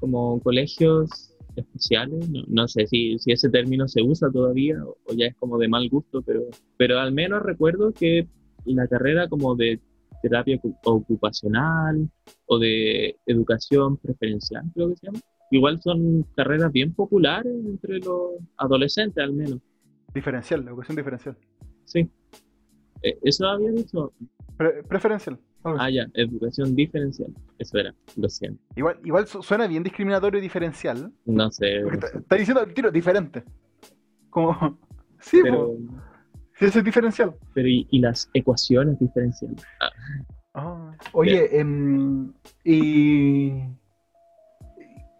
[0.00, 1.27] como colegios
[1.58, 5.36] especiales, no, no sé si, si ese término se usa todavía o, o ya es
[5.36, 6.42] como de mal gusto, pero,
[6.76, 8.26] pero al menos recuerdo que
[8.64, 9.80] la carrera como de
[10.22, 12.08] terapia ocu- ocupacional
[12.46, 18.32] o de educación preferencial, creo que se llama, igual son carreras bien populares entre los
[18.56, 19.60] adolescentes al menos,
[20.14, 21.36] Diferencial, la educación diferencial.
[21.84, 22.08] sí.
[23.02, 24.12] Eh, ¿Eso había dicho?
[24.56, 25.38] Pre- preferencial.
[25.64, 27.32] Ah, ya, educación diferencial.
[27.58, 28.62] Eso era, lo siento.
[28.76, 31.12] Igual, igual su- suena bien discriminatorio y diferencial.
[31.26, 31.80] No sé.
[31.82, 32.18] Porque no está, sé.
[32.22, 33.44] está diciendo al tiro diferente.
[34.30, 34.78] Como.
[35.20, 35.74] Sí, Pero,
[36.56, 37.34] sí, eso es diferencial.
[37.52, 39.64] pero y, y las ecuaciones diferenciales?
[39.80, 39.90] Ah,
[40.54, 42.32] Ah, Oye, em,
[42.64, 43.48] y,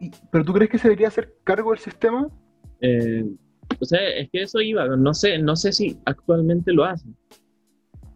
[0.01, 2.28] y- ¿Pero tú crees que se debería hacer cargo del sistema?
[2.80, 3.24] eh,
[3.80, 4.86] o sea, es que eso iba.
[4.97, 7.16] No sé, no sé si actualmente lo hacen.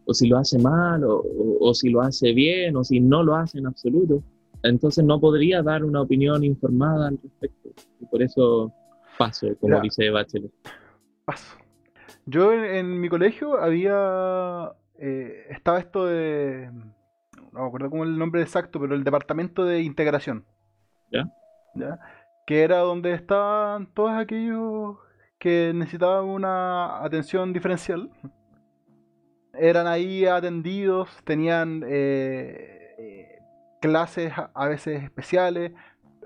[0.05, 3.23] O si lo hace mal, o, o- o si lo hace bien, o si no
[3.23, 4.23] lo hace en absoluto.
[4.65, 7.71] Entonces no podría dar una opinión informada al respecto.
[8.01, 8.73] Y por eso
[9.19, 9.81] paso, como Ya.
[9.83, 10.51] dice Bachelet.
[11.25, 11.57] Paso.
[12.27, 14.73] Yo en, en mi colegio había.
[14.99, 16.71] eh, estaba esto de.
[17.53, 20.45] No me acuerdo cómo el nombre exacto, pero el departamento de integración.
[21.13, 21.29] ¿Ya?
[21.75, 21.99] ¿Ya?
[22.47, 24.97] Que era donde estaban todos aquellos
[25.39, 28.09] que necesitaban una atención diferencial.
[29.55, 33.39] Eran ahí atendidos, tenían eh, eh,
[33.81, 35.73] clases a veces especiales,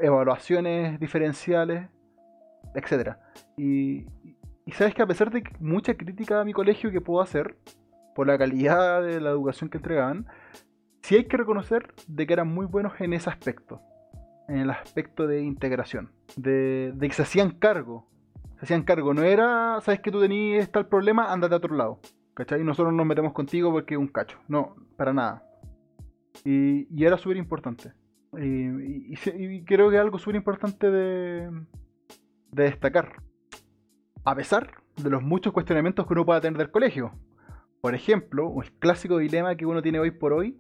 [0.00, 1.88] evaluaciones diferenciales,
[2.74, 3.18] etcétera.
[3.56, 4.06] Y,
[4.72, 7.56] sabes que a pesar de mucha crítica a mi colegio que puedo hacer
[8.14, 10.26] por la calidad de la educación que entregaban,
[11.02, 13.80] sí hay que reconocer de que eran muy buenos en ese aspecto,
[14.48, 18.08] en el aspecto de integración, de, de que se hacían cargo,
[18.58, 22.00] se hacían cargo, no era, sabes que tú tenías tal problema, ándate a otro lado,
[22.36, 22.62] ¿cachai?
[22.62, 25.42] Nosotros nos metemos contigo porque es un cacho, no, para nada.
[26.44, 27.92] Y, era súper importante.
[28.38, 31.50] Y, creo que es algo súper importante de,
[32.52, 33.22] de destacar.
[34.24, 34.70] A pesar
[35.02, 37.12] de los muchos cuestionamientos que uno pueda tener del colegio.
[37.80, 40.58] Por ejemplo, el clásico dilema que uno tiene hoy por hoy,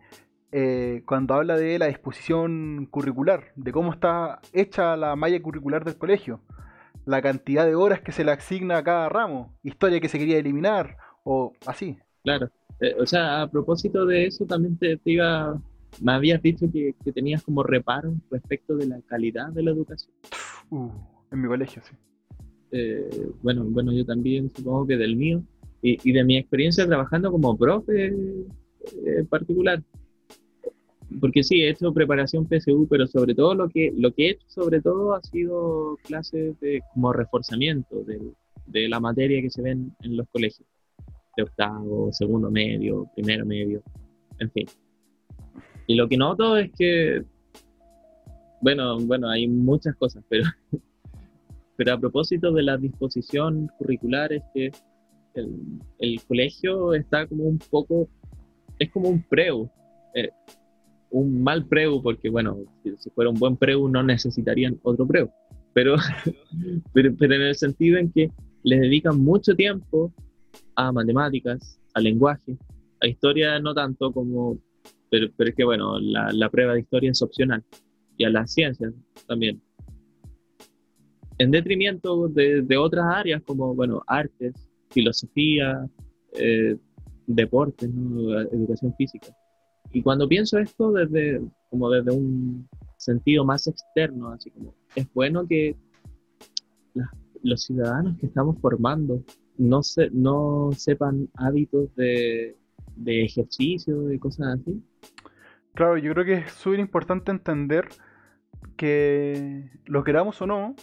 [0.52, 5.98] eh, cuando habla de la disposición curricular, de cómo está hecha la malla curricular del
[5.98, 6.40] colegio,
[7.04, 10.38] la cantidad de horas que se le asigna a cada ramo, historia que se quería
[10.38, 10.96] eliminar,
[11.26, 11.96] o así.
[12.22, 12.48] Claro.
[12.80, 15.60] Eh, o sea, a propósito de eso, también te, te iba.
[16.00, 20.14] Me habías dicho que, que tenías como reparo respecto de la calidad de la educación.
[20.70, 20.88] Uh,
[21.32, 21.94] en mi colegio, sí.
[22.70, 25.42] Eh, bueno, bueno, yo también supongo que del mío
[25.82, 29.82] y, y de mi experiencia trabajando como profe eh, particular.
[31.20, 34.46] Porque sí, he hecho preparación PSU, pero sobre todo lo que, lo que he hecho
[34.48, 38.20] sobre todo ha sido clases de como reforzamiento de,
[38.66, 40.68] de la materia que se ven en los colegios,
[41.42, 43.82] octavo, segundo medio, primero medio,
[44.38, 44.66] en fin.
[45.86, 47.22] Y lo que noto es que,
[48.60, 50.44] bueno, bueno, hay muchas cosas, pero,
[51.76, 54.70] pero a propósito de la disposición curricular es que
[55.34, 58.08] el, el colegio está como un poco,
[58.78, 59.70] es como un preu,
[60.14, 60.30] eh,
[61.10, 65.30] un mal preu, porque bueno, si, fuera un buen preu no necesitarían otro preu,
[65.72, 65.96] pero,
[66.92, 68.30] pero, pero en el sentido en que
[68.64, 70.12] les dedican mucho tiempo
[70.76, 72.56] a matemáticas, a lenguaje,
[73.00, 74.58] a historia no tanto como
[75.10, 77.62] pero, pero es que bueno, la, la, prueba de historia es opcional
[78.16, 78.92] y a las ciencias
[79.26, 79.60] también.
[81.38, 84.54] En detrimento de, de otras áreas como, bueno, artes,
[84.90, 85.86] filosofía,
[86.32, 86.76] eh,
[87.26, 87.90] deportes,
[88.52, 89.28] educación física.
[89.92, 95.46] Y cuando pienso esto desde, como desde un sentido más externo, así como, es bueno
[95.46, 95.76] que
[97.42, 99.22] los ciudadanos que estamos formando
[99.58, 102.56] no, se, no sepan hábitos de,
[102.96, 104.82] de ejercicio y cosas así.
[105.74, 107.88] Claro, yo creo que es súper importante entender
[108.76, 110.74] que lo queramos o no,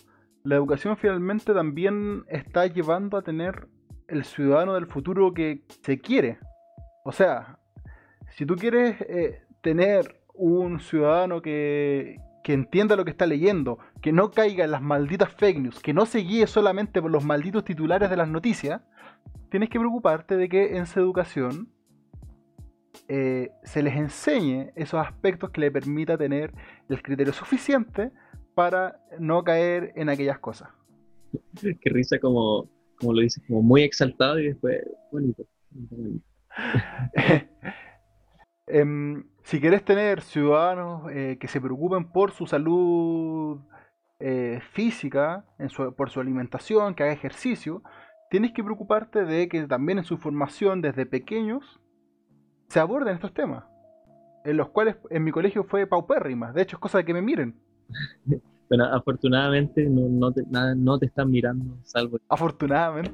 [0.44, 3.68] la educación finalmente también está llevando a tener
[4.08, 6.38] el ciudadano del futuro que se quiere.
[7.06, 7.60] O sea,
[8.32, 14.12] si tú quieres eh, tener un ciudadano que, que entienda lo que está leyendo, que
[14.12, 17.64] no caiga en las malditas fake news, que no se guíe solamente por los malditos
[17.64, 18.82] titulares de las noticias,
[19.50, 21.70] tienes que preocuparte de que en su educación
[23.08, 26.54] eh, se les enseñe esos aspectos que le permita tener
[26.90, 28.12] el criterio suficiente
[28.54, 30.70] para no caer en aquellas cosas.
[31.60, 32.70] Qué risa como,
[33.00, 34.82] como lo dices, como muy exaltado y después
[35.12, 35.44] bonito.
[38.66, 43.60] Em, si quieres tener ciudadanos eh, que se preocupen por su salud
[44.20, 45.46] eh, física,
[45.98, 47.84] por su alimentación, que haga ejercicio,
[48.30, 51.80] tienes que preocuparte de que también en su formación desde pequeños
[52.70, 53.66] se aborden estos temas,
[54.46, 56.52] en los cuales en mi colegio fue paupérrima.
[56.54, 57.56] De hecho, es cosa de que me miren.
[58.70, 62.18] Bueno, afortunadamente no, no, te, no te están mirando, salvo.
[62.28, 63.14] Afortunadamente.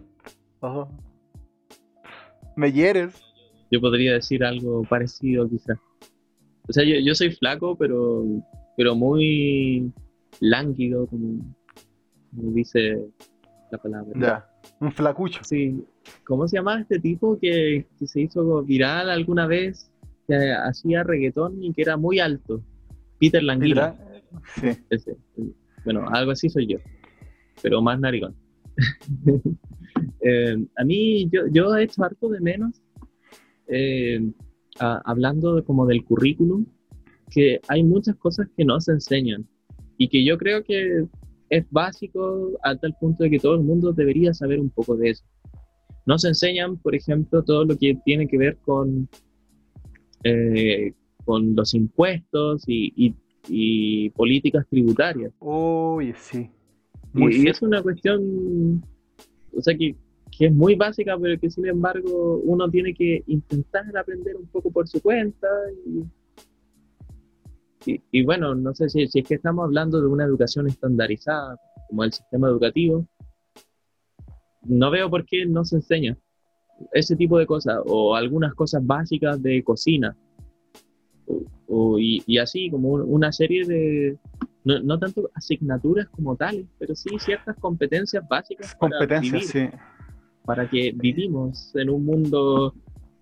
[2.55, 3.21] Me hieres.
[3.69, 5.77] Yo podría decir algo parecido, quizás.
[6.69, 8.23] O sea, yo, yo soy flaco, pero,
[8.77, 9.91] pero muy
[10.39, 11.55] lánguido, como,
[12.35, 12.97] como dice
[13.71, 14.13] la palabra.
[14.15, 14.49] Ya,
[14.79, 15.41] un flacucho.
[15.43, 15.83] Sí,
[16.25, 19.91] ¿Cómo se llama este tipo que, se hizo viral alguna vez?
[20.27, 22.63] Que hacía reggaetón y que era muy alto.
[23.19, 23.95] Peter Languila.
[24.55, 24.77] Sí.
[25.83, 26.77] Bueno, algo así soy yo,
[27.61, 28.35] pero más narigón.
[30.21, 32.81] Eh, a mí, yo, yo he hecho harto de menos,
[33.67, 34.21] eh,
[34.79, 36.65] hablando como del currículum,
[37.29, 39.47] que hay muchas cosas que no se enseñan
[39.97, 41.05] y que yo creo que
[41.49, 45.11] es básico a tal punto de que todo el mundo debería saber un poco de
[45.11, 45.25] eso.
[46.05, 49.09] Nos enseñan, por ejemplo, todo lo que tiene que ver con,
[50.23, 50.93] eh,
[51.25, 53.15] con los impuestos y,
[54.15, 55.31] políticas tributarias.
[55.39, 56.49] Uy, sí.
[57.15, 58.83] y, es una cuestión,
[59.55, 59.95] o sea, que,
[60.45, 64.87] es muy básica, pero que sin embargo uno tiene que intentar aprender un poco por
[64.87, 65.47] su cuenta.
[67.85, 71.57] Y, bueno, no sé si, si es que estamos hablando de una educación estandarizada,
[71.89, 73.07] como el sistema educativo,
[74.63, 76.17] no veo por qué no se enseña
[76.93, 80.15] ese tipo de cosas o algunas cosas básicas de cocina.
[81.97, 84.17] y, así como una serie de,
[84.63, 89.73] no, tanto asignaturas como tales, pero sí ciertas competencias básicas para competencias,
[90.49, 92.73] para que vivimos en un mundo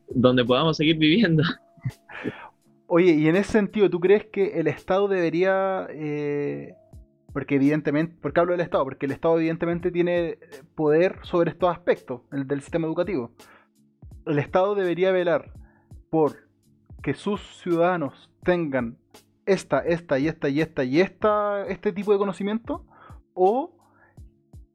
[0.09, 1.43] donde podamos seguir viviendo.
[2.87, 6.73] Oye, y en ese sentido, ¿tú crees que el Estado debería eh,
[7.33, 8.85] porque evidentemente, ¿por qué hablo del Estado?
[8.85, 10.37] Porque el Estado evidentemente tiene
[10.73, 13.33] poder sobre estos aspectos el del sistema educativo.
[14.25, 15.51] El Estado debería velar
[16.09, 16.47] por
[17.03, 18.97] que sus ciudadanos tengan
[19.45, 22.85] esta, esta y esta y esta y esta, este tipo de conocimiento
[23.33, 23.76] o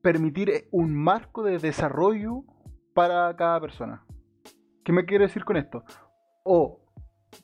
[0.03, 2.45] permitir un marco de desarrollo
[2.95, 4.05] para cada persona.
[4.85, 5.85] ¿Qué me quiere decir con esto?
[6.43, 6.81] O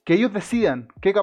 [0.05, 1.15] que ellos decidan qué,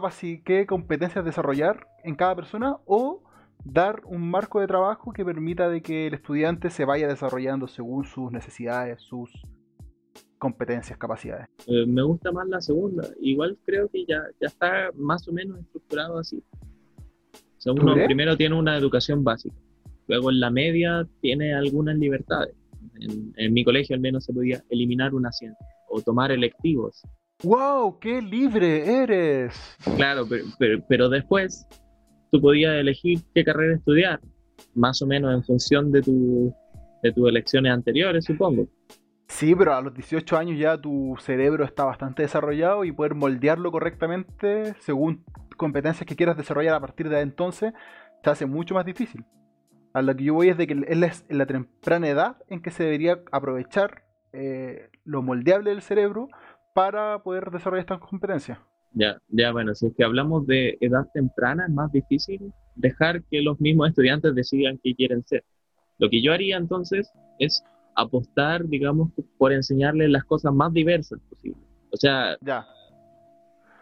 [0.43, 3.21] qué competencias desarrollar en cada persona o
[3.63, 8.05] dar un marco de trabajo que permita de que el estudiante se vaya desarrollando según
[8.05, 9.31] sus necesidades, sus
[10.37, 11.47] competencias, capacidades.
[11.67, 13.07] Eh, me gusta más la segunda.
[13.19, 16.41] Igual creo que ya, ya está más o menos estructurado así.
[17.67, 19.55] O uno primero tiene una educación básica,
[20.07, 22.55] luego en la media tiene algunas libertades.
[22.99, 27.03] En, en, mi colegio al menos se podía eliminar una ciencia o tomar electivos
[27.43, 27.99] ¡Wow!
[27.99, 29.77] ¡Qué libre eres!
[29.97, 30.25] Claro,
[30.57, 31.67] pero, pero, después
[32.31, 34.21] tú podías elegir qué carrera estudiar,
[34.73, 36.55] más o menos en función de, tu,
[37.03, 38.67] de tus elecciones anteriores, supongo.
[39.27, 43.71] Sí, pero a los 18 años ya tu cerebro está bastante desarrollado y poder moldearlo
[43.71, 45.25] correctamente según
[45.57, 47.73] competencias que quieras desarrollar a partir de entonces
[48.23, 49.25] se hace mucho más difícil.
[49.95, 52.83] A lo que yo voy es de que es la temprana edad en que se
[52.83, 56.27] debería aprovechar eh, lo moldeable del cerebro
[56.73, 58.59] para poder desarrollar estas competencias.
[58.91, 63.41] Ya, ya, bueno, si es que hablamos de edad temprana, es más difícil dejar que
[63.41, 65.45] los mismos estudiantes decidan qué quieren ser.
[65.97, 67.63] Lo que yo haría entonces es
[67.95, 71.63] apostar, digamos, por enseñarles las cosas más diversas posibles.
[71.91, 72.67] O sea, ya.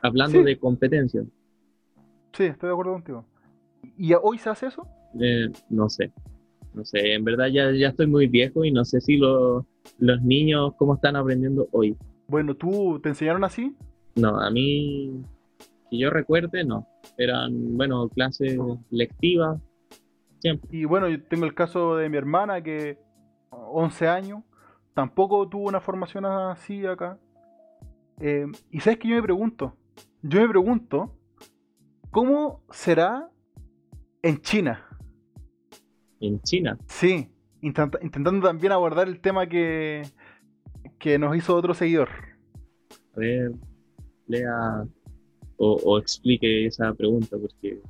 [0.03, 1.25] hablando de competencias.
[2.33, 3.25] Sí, estoy de acuerdo contigo.
[3.97, 4.87] ¿Y hoy se hace eso?
[5.19, 6.11] Eh, no sé.
[6.73, 9.65] No sé, en verdad ya, ya estoy muy viejo y no sé si los
[10.23, 11.95] niños cómo están aprendiendo hoy.
[12.27, 13.75] Bueno, ¿tú te enseñaron así?
[14.15, 15.23] No, a mí,
[15.91, 16.87] que yo recuerde, no.
[17.17, 18.57] Eran, bueno, clases
[18.89, 19.61] lectivas,
[20.39, 20.67] siempre.
[20.75, 22.97] Y bueno, yo tengo el caso de mi hermana que
[23.51, 24.43] 11 años,
[24.95, 27.19] tampoco tuvo una formación así acá.
[28.19, 29.75] Eh, y sabes que yo me pregunto,
[30.21, 31.15] yo me pregunto,
[32.09, 33.29] ¿cómo será
[34.21, 34.87] en China?
[36.23, 36.77] ¿En China?
[36.87, 37.27] Sí,
[37.61, 40.03] intentando también abordar el tema que,
[40.97, 42.07] que nos hizo otro seguidor.
[43.13, 43.51] A ver,
[44.27, 44.85] lea
[45.57, 47.81] o, explique esa pregunta porque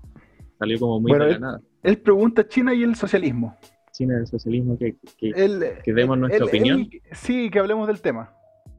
[0.57, 1.61] salió como muy bueno, de nada.
[1.83, 3.55] Él pregunta China y el socialismo.
[3.91, 6.89] China y el socialismo, que, que, demos nuestra opinión.
[7.11, 8.33] sí, que hablemos del tema.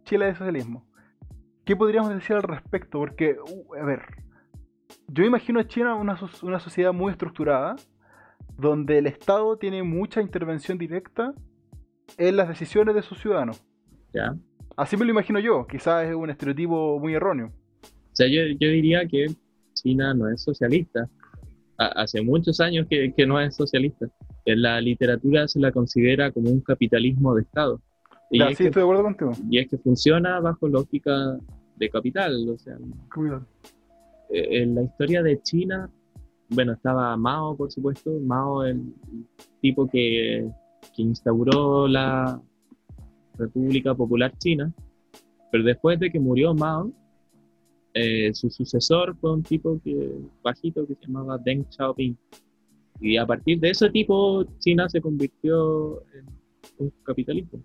[0.04, 0.84] Chile y el socialismo.
[1.64, 2.98] ¿Qué podríamos decir al respecto?
[2.98, 4.02] Porque, uh, a ver,
[5.06, 7.76] yo imagino a China una, una sociedad muy estructurada,
[8.56, 11.34] donde el Estado tiene mucha intervención directa
[12.18, 13.62] en las decisiones de sus ciudadanos.
[14.12, 14.36] ¿Ya?
[14.76, 17.46] Así me lo imagino yo, quizás es un estereotipo muy erróneo.
[17.46, 19.26] O sea, yo, diría que
[19.74, 21.08] China no es socialista.
[21.76, 24.06] hace muchos años que, no es socialista.
[24.44, 27.80] En la literatura se la considera como un capitalismo de Estado.
[28.30, 29.32] Y sí, estoy de acuerdo contigo.
[29.50, 31.36] Y es que funciona bajo lógica
[31.76, 32.48] de capital.
[32.48, 32.76] O sea,
[34.30, 35.90] eh, en la historia de China
[36.54, 38.82] bueno, estaba Mao, por supuesto, Mao, el
[39.60, 40.48] tipo que,
[40.96, 42.40] instauró la
[43.36, 44.72] República Popular China,
[45.50, 46.92] pero después de que murió Mao,
[47.94, 52.16] eh, su sucesor fue un tipo que, bajito que se llamaba Deng Xiaoping.
[53.00, 56.26] Y a partir de ese tipo, China se convirtió en
[56.78, 57.60] un capitalismo.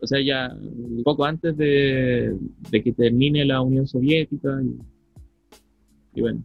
[0.00, 2.36] O sea, ya un poco antes de,
[2.70, 4.62] que termine la Unión Soviética.
[6.14, 6.42] y bueno,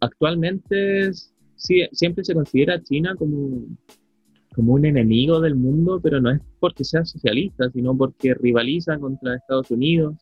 [0.00, 1.10] actualmente
[1.56, 3.64] siempre se considera a China como,
[4.54, 9.36] como un enemigo del mundo, pero no es porque sea socialista, sino porque rivaliza contra
[9.36, 10.16] Estados Unidos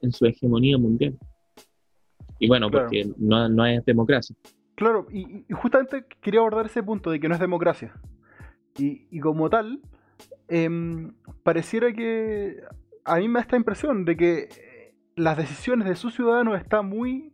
[0.00, 1.18] en su hegemonía mundial.
[2.38, 4.34] Y bueno, porque no, es democracia.
[4.74, 7.92] Claro, y, justamente quería abordar ese punto de que no es democracia.
[8.78, 9.80] Y, como tal,
[10.48, 12.56] em, pareciera que
[13.04, 14.48] a mí me da esta impresión de que
[15.14, 17.32] las decisiones de sus ciudadanos están muy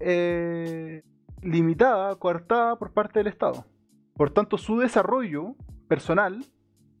[0.00, 1.02] eh,
[1.42, 3.66] limitada, coartada por parte del Estado.
[4.14, 5.54] Por tanto, su desarrollo
[5.88, 6.44] personal,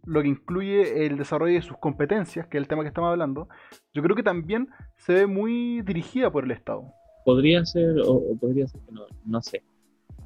[0.04, 3.48] lo que incluye el desarrollo de sus competencias, que es el tema que estamos hablando,
[3.92, 6.84] yo creo que también se ve muy dirigida por el Estado.
[7.24, 9.62] Podría ser, o, podría ser que no, no sé.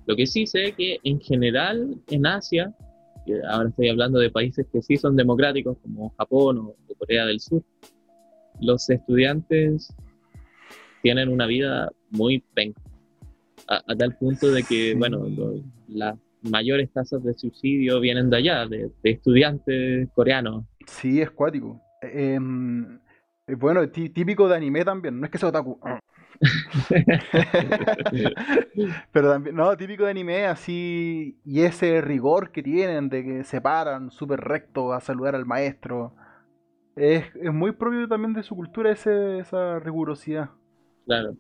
[0.06, 2.74] Lo que sí sé es que en general en Asia,
[3.50, 7.40] ahora estoy hablando de países que sí son democráticos, como Japón o, o Corea del
[7.40, 7.62] Sur,
[8.60, 9.94] los estudiantes
[11.02, 12.80] tienen una vida muy penca.
[13.68, 15.26] A, tal punto de que, bueno,
[15.88, 20.64] las mayores tasas de subsidio vienen de allá, de, estudiantes coreanos.
[20.86, 21.80] Sí, es cuático.
[22.02, 22.98] Em,
[23.46, 25.78] eh, bueno, típico de anime también, no es que sea otaku.
[29.12, 33.60] Pero también, no, típico de anime así, y ese rigor que tienen de que se
[33.60, 36.14] paran súper recto a saludar al maestro.
[36.96, 40.50] Es, es, muy propio también de su cultura ese, esa rigurosidad.
[41.06, 41.36] Claro.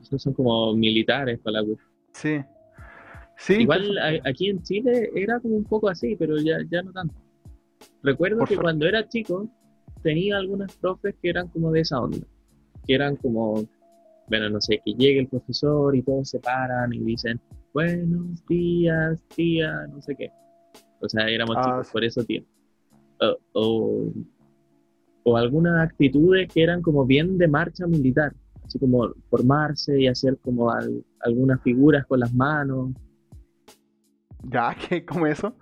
[0.00, 1.68] Esos son como militares para la
[2.12, 2.40] Sí.
[3.36, 3.54] sí.
[3.54, 7.14] Igual aquí en Chile era como un poco así, pero ya, ya no tanto.
[8.02, 9.48] Recuerdo que cuando era chico
[10.02, 12.18] tenía algunas profes que eran como de esa onda.
[12.86, 13.64] Que eran como,
[14.28, 17.40] bueno, no sé, que llegue el profesor y todos se paran y dicen,
[17.74, 20.30] buenos días, tía, no sé qué.
[21.00, 22.42] O sea, éramos ah, chicos, por eso, tío.
[23.52, 24.12] o,
[25.24, 28.32] o algunas actitudes que eran como bien de marcha militar
[28.68, 30.70] así como formarse y hacer como
[31.20, 32.90] algunas figuras con las manos.
[34.44, 34.74] ¿Ya?
[34.88, 35.04] ¿Qué?
[35.04, 35.54] ¿Cómo eso?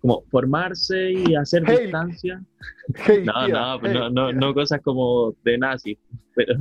[0.00, 1.76] como formarse y hacer Hey.
[1.82, 2.42] distancia.
[3.06, 5.96] Hey, No, no, pues hey, no, no, no cosas como de nazi,
[6.34, 6.56] pero,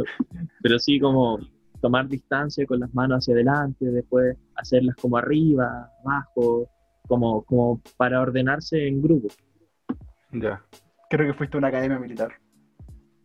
[0.62, 1.40] pero sí como
[1.82, 6.70] tomar distancia con las manos hacia adelante, después hacerlas como arriba, abajo,
[7.08, 9.30] como, como para ordenarse en grupo.
[10.34, 10.64] Ya.
[11.10, 12.30] Creo que fuiste a una academia militar.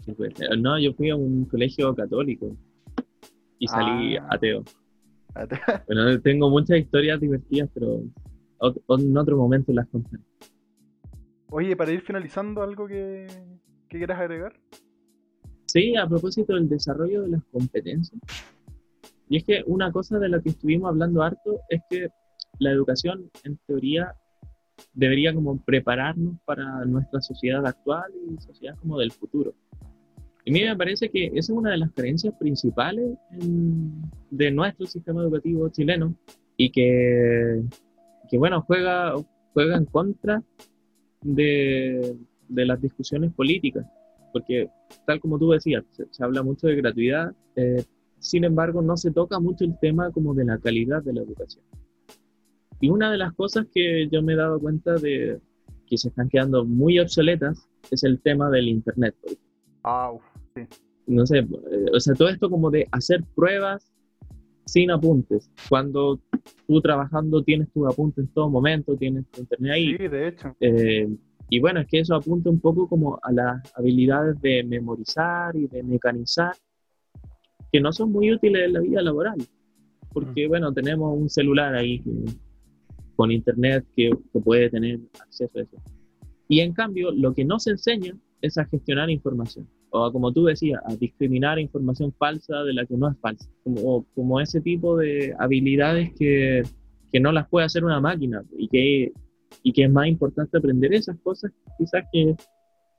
[0.06, 0.34] Sí, pues.
[0.58, 2.56] No, yo fui a un colegio católico
[3.58, 4.28] y salí Ah.
[4.30, 4.62] ateo.
[5.86, 8.00] Bueno, tengo muchas historias divertidas, pero
[8.88, 10.22] en otro momento las contaré.
[11.50, 13.26] Oye, para ir finalizando, ¿algo que,
[13.88, 14.54] que quieras agregar?
[15.66, 18.18] Sí, a propósito del desarrollo de las competencias.
[19.28, 22.08] Y es que una cosa de la que estuvimos hablando harto es que
[22.58, 24.14] la educación, en teoría,
[24.94, 29.52] debería como prepararnos para nuestra sociedad actual y sociedad como del futuro.
[30.46, 34.50] Y a mí me parece que esa es una de las carencias principales en- de
[34.52, 36.14] nuestro sistema educativo chileno
[36.56, 37.62] y que,
[38.30, 39.12] que bueno, juega,
[39.52, 40.42] juega en contra
[41.22, 42.16] de,
[42.48, 43.84] de las discusiones políticas,
[44.32, 44.68] porque
[45.06, 47.82] tal como tú decías, se, se habla mucho de gratuidad, eh,
[48.20, 51.64] sin embargo no se toca mucho el tema como de la calidad de la educación.
[52.80, 55.40] Y una de las cosas que yo me he dado cuenta de
[55.88, 59.14] que se están quedando muy obsoletas es el tema del Internet.
[59.82, 60.12] Ah,
[61.06, 61.46] No sé, eh,
[61.94, 63.92] o sea, todo esto como de hacer pruebas
[64.64, 65.50] sin apuntes.
[65.68, 66.20] Cuando
[66.66, 70.56] tú trabajando tienes tus apuntes en todo momento, tienes tu internet ahí, Sí, de hecho.
[70.60, 71.08] eh,
[71.48, 75.68] y bueno, es que eso apunta un poco como a las habilidades de memorizar y
[75.68, 76.54] de mecanizar,
[77.72, 79.36] que no son muy útiles en la vida laboral,
[80.12, 82.10] porque bueno, tenemos un celular ahí que-
[83.14, 85.76] con internet que, que puede tener acceso a eso.
[86.48, 90.32] Y en cambio, lo que no se enseña es a gestionar información, o a, como
[90.32, 94.60] tú decías, a discriminar información falsa de la que no es falsa, como, como ese
[94.60, 96.62] tipo de habilidades que,
[97.12, 99.12] que no las puede hacer una máquina y que
[99.62, 102.34] y que es más importante aprender esas cosas quizás que,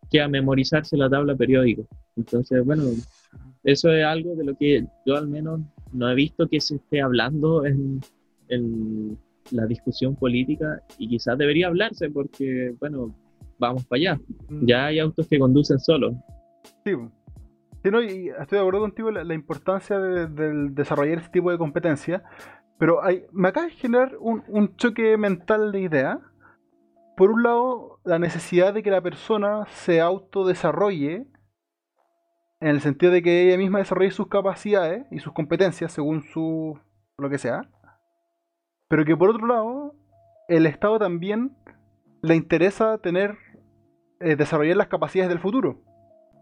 [0.09, 1.83] que a memorizarse la tabla periódica.
[2.15, 2.83] Entonces, bueno,
[3.63, 5.61] eso es algo de lo que yo al menos
[5.93, 8.01] no he visto que se esté hablando en,
[8.49, 9.17] en
[9.51, 13.15] la discusión política y quizás debería hablarse porque, bueno,
[13.59, 14.21] vamos para allá.
[14.61, 16.15] Ya hay autos que conducen solos.
[17.83, 20.27] Sí, no, y estoy de acuerdo contigo la, la importancia de,
[20.71, 22.21] desarrollar este tipo de competencias,
[22.77, 26.19] pero me acaba de generar un, choque mental de idea.
[27.15, 31.27] Por un lado, la necesidad de que la persona se autodesarrolle,
[32.59, 36.79] en el sentido de que ella misma desarrolle sus capacidades y sus competencias según su
[37.17, 37.69] lo que sea,
[38.88, 39.95] pero que por otro lado,
[40.47, 41.55] el Estado también
[42.21, 43.38] le interesa tener,
[44.19, 45.81] eh, desarrollar las capacidades del futuro,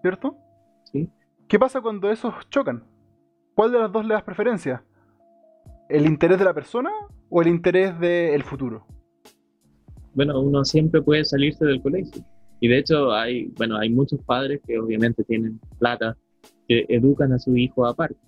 [0.06, 0.38] ¿cierto?
[0.84, 1.10] ¿sí?
[1.48, 2.84] ¿Qué pasa cuando esos chocan?
[3.56, 4.84] ¿Cuál de las dos le das preferencia?
[5.90, 6.92] ¿El interés de la persona
[7.28, 8.86] o el interés del futuro?
[10.14, 12.24] Bueno, uno siempre puede salirse del colegio.
[12.60, 16.16] Y de hecho hay, bueno, hay muchos padres que obviamente tienen plata,
[16.68, 18.20] que educan a su hijo aparte.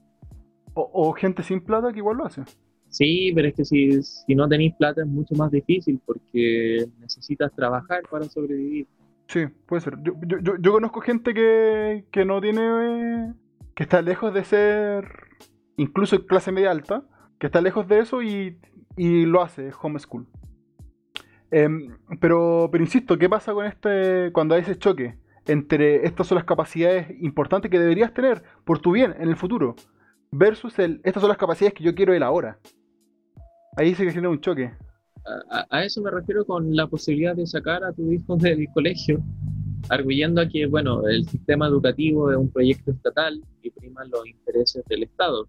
[0.74, 2.42] O, o gente sin plata que igual lo hace.
[2.90, 7.54] Sí, pero es que si, si no tenéis plata es mucho más difícil porque necesitas
[7.54, 8.88] trabajar para sobrevivir.
[9.28, 9.98] Sí, puede ser.
[10.04, 13.34] Yo, yo, yo, yo conozco gente que, que no tiene.
[13.76, 15.06] que está lejos de ser.
[15.76, 17.04] incluso clase media alta,
[17.40, 18.60] que está lejos de eso y,
[18.96, 20.28] y lo hace, es homeschool.
[21.52, 24.32] Em, pero, pero insisto, ¿qué pasa con este.
[24.34, 25.18] cuando hay ese choque
[25.48, 29.76] entre estas son las capacidades importantes que deberías tener por tu bien en el futuro,
[30.32, 32.60] versus el estas son las capacidades que yo quiero el ahora?
[33.78, 34.74] Ahí se genera un choque.
[35.50, 39.22] A, a- eso me refiero con la posibilidad de sacar a tu hijo del colegio,
[39.90, 44.84] arguyendo a que, bueno, el sistema educativo es un proyecto estatal y priman los intereses
[44.86, 45.48] del Estado.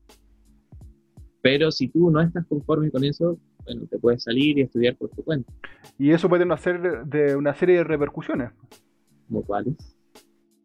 [1.41, 5.11] Pero si tú no estás conforme con eso, bueno, te puedes salir y estudiar por
[5.11, 5.53] tu cuenta.
[5.99, 8.51] Y eso puede hacer de una serie de repercusiones.
[9.29, 9.75] como cuáles.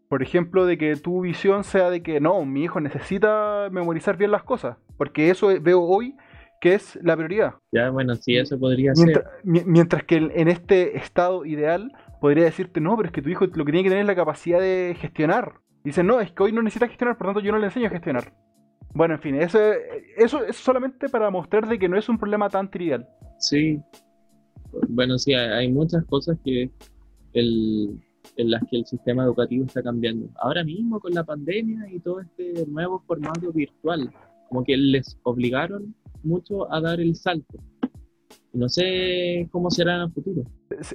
[0.09, 4.31] Por ejemplo, de que tu visión sea de que no, mi hijo necesita memorizar bien
[4.31, 6.15] las cosas, porque eso veo hoy
[6.63, 7.55] que es la prioridad.
[7.73, 9.33] Ya, bueno, sí, eso podría Mientras, ser.
[9.43, 11.91] mi- mientras que en este estado ideal
[12.21, 14.15] podría decirte, no, pero es que tu hijo lo que tiene que tener es la
[14.15, 15.55] capacidad de gestionar.
[15.83, 17.87] Dice, no, es que hoy no necesita gestionar, por lo tanto yo no le enseño
[17.87, 18.33] a gestionar.
[18.93, 19.59] Bueno, en fin, eso,
[20.15, 23.05] eso es solamente para mostrar de que no es un problema tan trivial.
[23.39, 23.81] Sí.
[24.87, 26.71] Bueno, sí, hay, hay muchas cosas que
[27.33, 27.99] el,
[28.37, 30.29] en las que el sistema educativo está cambiando.
[30.39, 34.09] Ahora mismo con la pandemia y todo este nuevo formato virtual,
[34.47, 35.93] como que les obligaron
[36.23, 37.59] mucho a dar el salto.
[38.53, 40.43] Y No sé cómo será en el futuro.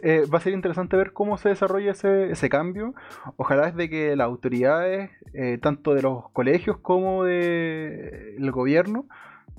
[0.02, 2.94] Eh, va a ser interesante ver cómo se desarrolla ese, ese cambio.
[3.36, 9.06] Ojalá es de que las autoridades, eh, tanto de los colegios como del gobierno,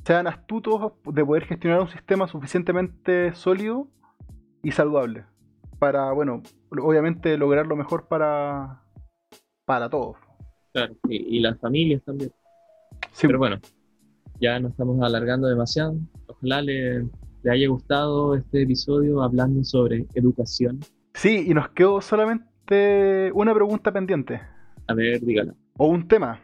[0.05, 3.87] sean astutos de poder gestionar un sistema suficientemente sólido
[4.63, 5.25] y saludable.
[5.79, 8.83] para, bueno, obviamente lograr lo mejor para,
[9.65, 10.17] para todos.
[10.73, 12.31] Claro, y, y las familias también.
[13.11, 13.59] Sí, Pero bueno,
[14.39, 15.95] ya nos estamos alargando demasiado.
[16.27, 17.05] Ojalá le,
[17.43, 20.79] le haya gustado este episodio hablando sobre educación.
[21.13, 24.41] sí, y nos quedó solamente una pregunta pendiente.
[24.87, 25.53] A ver, dígala.
[25.77, 26.39] O un tema.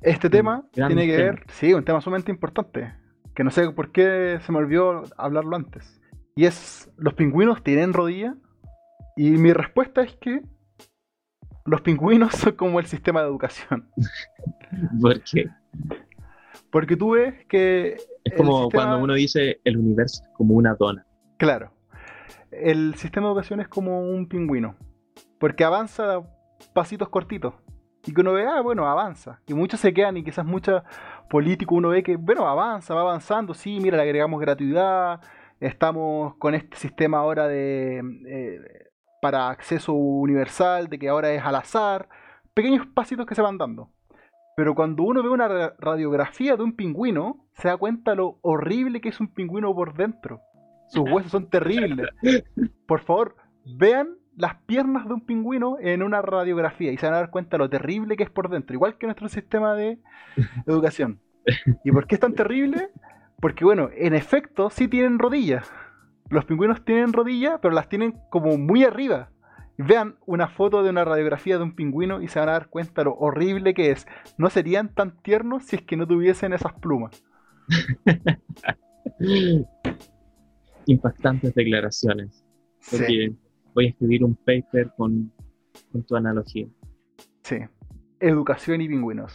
[0.00, 1.30] Este tema tiene que tema.
[1.30, 2.92] ver, sí, un tema sumamente importante.
[3.34, 6.00] Que no sé por qué se me olvidó hablarlo antes.
[6.34, 8.34] Y es, ¿los pingüinos tienen rodilla?
[9.16, 10.42] Y mi respuesta es que
[11.64, 13.88] los pingüinos son como el sistema de educación.
[15.00, 15.48] Porque
[16.72, 17.98] Porque tú ves que...
[18.24, 21.06] es como sistema- cuando uno dice el universo es como una dona.
[21.36, 21.70] Claro.
[22.50, 24.74] El sistema de educación es como un pingüino.
[25.38, 26.22] Porque avanza a
[26.72, 27.54] pasitos cortitos.
[28.06, 29.40] Y que uno ve, ah, bueno, avanza.
[29.46, 30.82] Y muchos se quedan y quizás muchos
[31.28, 33.52] políticos uno ve que, bueno, avanza, va avanzando.
[33.52, 35.20] Sí, mira, le agregamos gratuidad.
[35.60, 38.02] Estamos con este sistema ahora de...
[38.26, 38.60] eh,
[39.20, 42.08] para acceso universal, de que ahora es al azar.
[42.54, 43.90] Pequeños pasitos que se van dando.
[44.56, 49.00] Pero cuando uno ve una ra- radiografía de un pingüino, se da cuenta lo horrible
[49.00, 50.40] que es un pingüino por dentro.
[50.88, 52.08] Sus huesos son terribles.
[52.86, 57.18] Por favor, vean las piernas de un pingüino en una radiografía y se van a
[57.18, 59.98] dar cuenta lo terrible que es por dentro, igual que nuestro sistema de
[60.66, 61.20] educación.
[61.84, 62.90] ¿Y por qué es tan terrible?
[63.40, 65.70] Porque, bueno, en efecto, sí tienen rodillas.
[66.30, 69.30] Los pingüinos tienen rodillas, pero las tienen como muy arriba.
[69.78, 73.04] Vean una foto de una radiografía de un pingüino y se van a dar cuenta
[73.04, 74.06] lo horrible que es.
[74.38, 77.24] No serían tan tiernos si es que no tuviesen esas plumas.
[80.86, 82.44] Impactantes declaraciones.
[82.80, 83.32] Sí, Porque
[83.74, 85.32] voy a escribir un paper con,
[85.90, 86.66] con tu analogía.
[87.42, 87.56] sí.
[88.20, 89.32] Educación y pingüinos.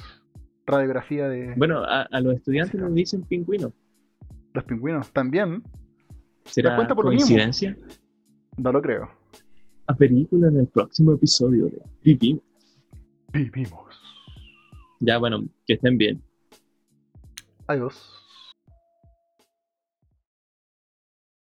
[0.65, 3.73] Radiografía de Bueno, a, a los estudiantes nos dicen pingüinos.
[4.53, 5.61] los pingüinos también.
[6.45, 7.27] ¿Será cuenta por lo mismo?
[7.27, 7.75] coincidencia?
[8.55, 9.09] No lo creo.
[9.87, 12.43] A película en el próximo episodio de Vivimos.
[13.31, 13.85] Vivimos.
[14.99, 16.21] Ya, bueno, que estén bien.
[17.67, 18.26] Adiós.